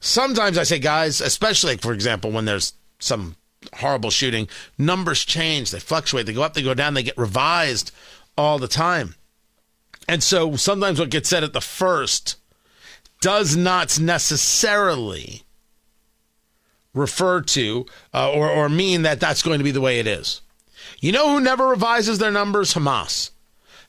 Sometimes 0.00 0.56
I 0.56 0.62
say, 0.62 0.78
guys, 0.78 1.20
especially 1.20 1.76
for 1.76 1.92
example, 1.92 2.30
when 2.30 2.44
there's 2.46 2.72
some 2.98 3.36
horrible 3.74 4.10
shooting, 4.10 4.48
numbers 4.78 5.24
change, 5.24 5.70
they 5.70 5.80
fluctuate, 5.80 6.26
they 6.26 6.32
go 6.32 6.42
up, 6.42 6.54
they 6.54 6.62
go 6.62 6.74
down, 6.74 6.94
they 6.94 7.02
get 7.02 7.18
revised 7.18 7.92
all 8.36 8.58
the 8.58 8.68
time. 8.68 9.14
And 10.08 10.22
so 10.22 10.56
sometimes 10.56 10.98
what 10.98 11.10
gets 11.10 11.28
said 11.28 11.44
at 11.44 11.52
the 11.52 11.60
first 11.60 12.36
does 13.20 13.56
not 13.56 14.00
necessarily 14.00 15.42
refer 16.94 17.40
to 17.40 17.86
uh, 18.12 18.32
or, 18.32 18.50
or 18.50 18.68
mean 18.68 19.02
that 19.02 19.20
that's 19.20 19.42
going 19.42 19.58
to 19.58 19.64
be 19.64 19.70
the 19.70 19.80
way 19.80 20.00
it 20.00 20.06
is. 20.06 20.40
You 21.00 21.12
know 21.12 21.30
who 21.30 21.40
never 21.40 21.68
revises 21.68 22.18
their 22.18 22.32
numbers? 22.32 22.74
Hamas. 22.74 23.30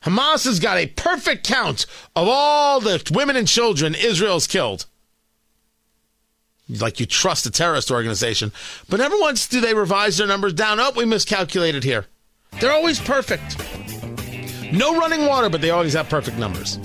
Hamas 0.03 0.45
has 0.45 0.59
got 0.59 0.78
a 0.78 0.88
perfect 0.88 1.45
count 1.45 1.86
of 2.15 2.28
all 2.28 2.80
the 2.80 3.01
women 3.13 3.36
and 3.36 3.47
children 3.47 3.95
Israel's 3.95 4.47
killed. 4.47 4.86
Like 6.80 6.99
you 6.99 7.05
trust 7.05 7.45
a 7.45 7.51
terrorist 7.51 7.91
organization. 7.91 8.51
But 8.88 8.97
never 8.97 9.15
once 9.19 9.47
do 9.47 9.59
they 9.59 9.74
revise 9.74 10.17
their 10.17 10.28
numbers 10.28 10.53
down. 10.53 10.80
Oh, 10.80 10.91
we 10.95 11.05
miscalculated 11.05 11.84
here. 11.84 12.05
They're 12.59 12.72
always 12.72 12.99
perfect. 12.99 13.57
No 14.72 14.97
running 14.97 15.26
water, 15.26 15.49
but 15.49 15.61
they 15.61 15.72
always 15.72 15.93
have 15.93 16.07
perfect 16.07 16.38
numbers. 16.38 16.80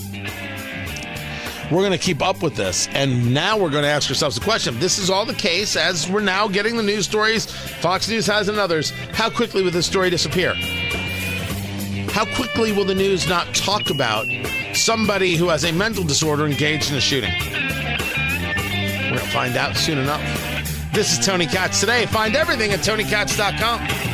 We're 1.71 1.81
going 1.81 1.93
to 1.93 1.99
keep 1.99 2.23
up 2.23 2.43
with 2.43 2.55
this. 2.55 2.87
And 2.89 3.35
now 3.35 3.59
we're 3.59 3.71
going 3.71 3.83
to 3.83 3.89
ask 3.89 4.09
ourselves 4.09 4.37
the 4.37 4.45
question 4.45 4.79
this 4.79 4.99
is 4.99 5.11
all 5.11 5.25
the 5.25 5.35
case, 5.35 5.77
as 5.77 6.09
we're 6.09 6.21
now 6.21 6.47
getting 6.49 6.77
the 6.77 6.83
news 6.83 7.07
stories, 7.07 7.47
Fox 7.47 8.09
News 8.09 8.27
has 8.27 8.49
and 8.49 8.59
others, 8.59 8.91
how 9.13 9.31
quickly 9.31 9.63
will 9.63 9.73
this 9.73 9.87
story 9.87 10.11
disappear? 10.11 10.55
How 12.11 12.25
quickly 12.37 12.73
will 12.73 12.85
the 12.85 12.95
news 12.95 13.29
not 13.29 13.53
talk 13.55 13.91
about 13.91 14.27
somebody 14.75 15.37
who 15.37 15.49
has 15.49 15.65
a 15.65 15.73
mental 15.73 16.05
disorder 16.05 16.47
engaged 16.47 16.91
in 16.91 16.97
a 16.97 17.01
shooting? 17.01 17.33
We're 19.17 19.21
going 19.21 19.31
to 19.31 19.35
find 19.35 19.57
out 19.57 19.77
soon 19.77 19.97
enough. 19.97 20.93
This 20.93 21.19
is 21.19 21.25
Tony 21.25 21.47
Katz 21.47 21.81
today. 21.81 22.05
Find 22.05 22.37
everything 22.37 22.73
at 22.73 22.81
TonyKatz.com. 22.81 24.06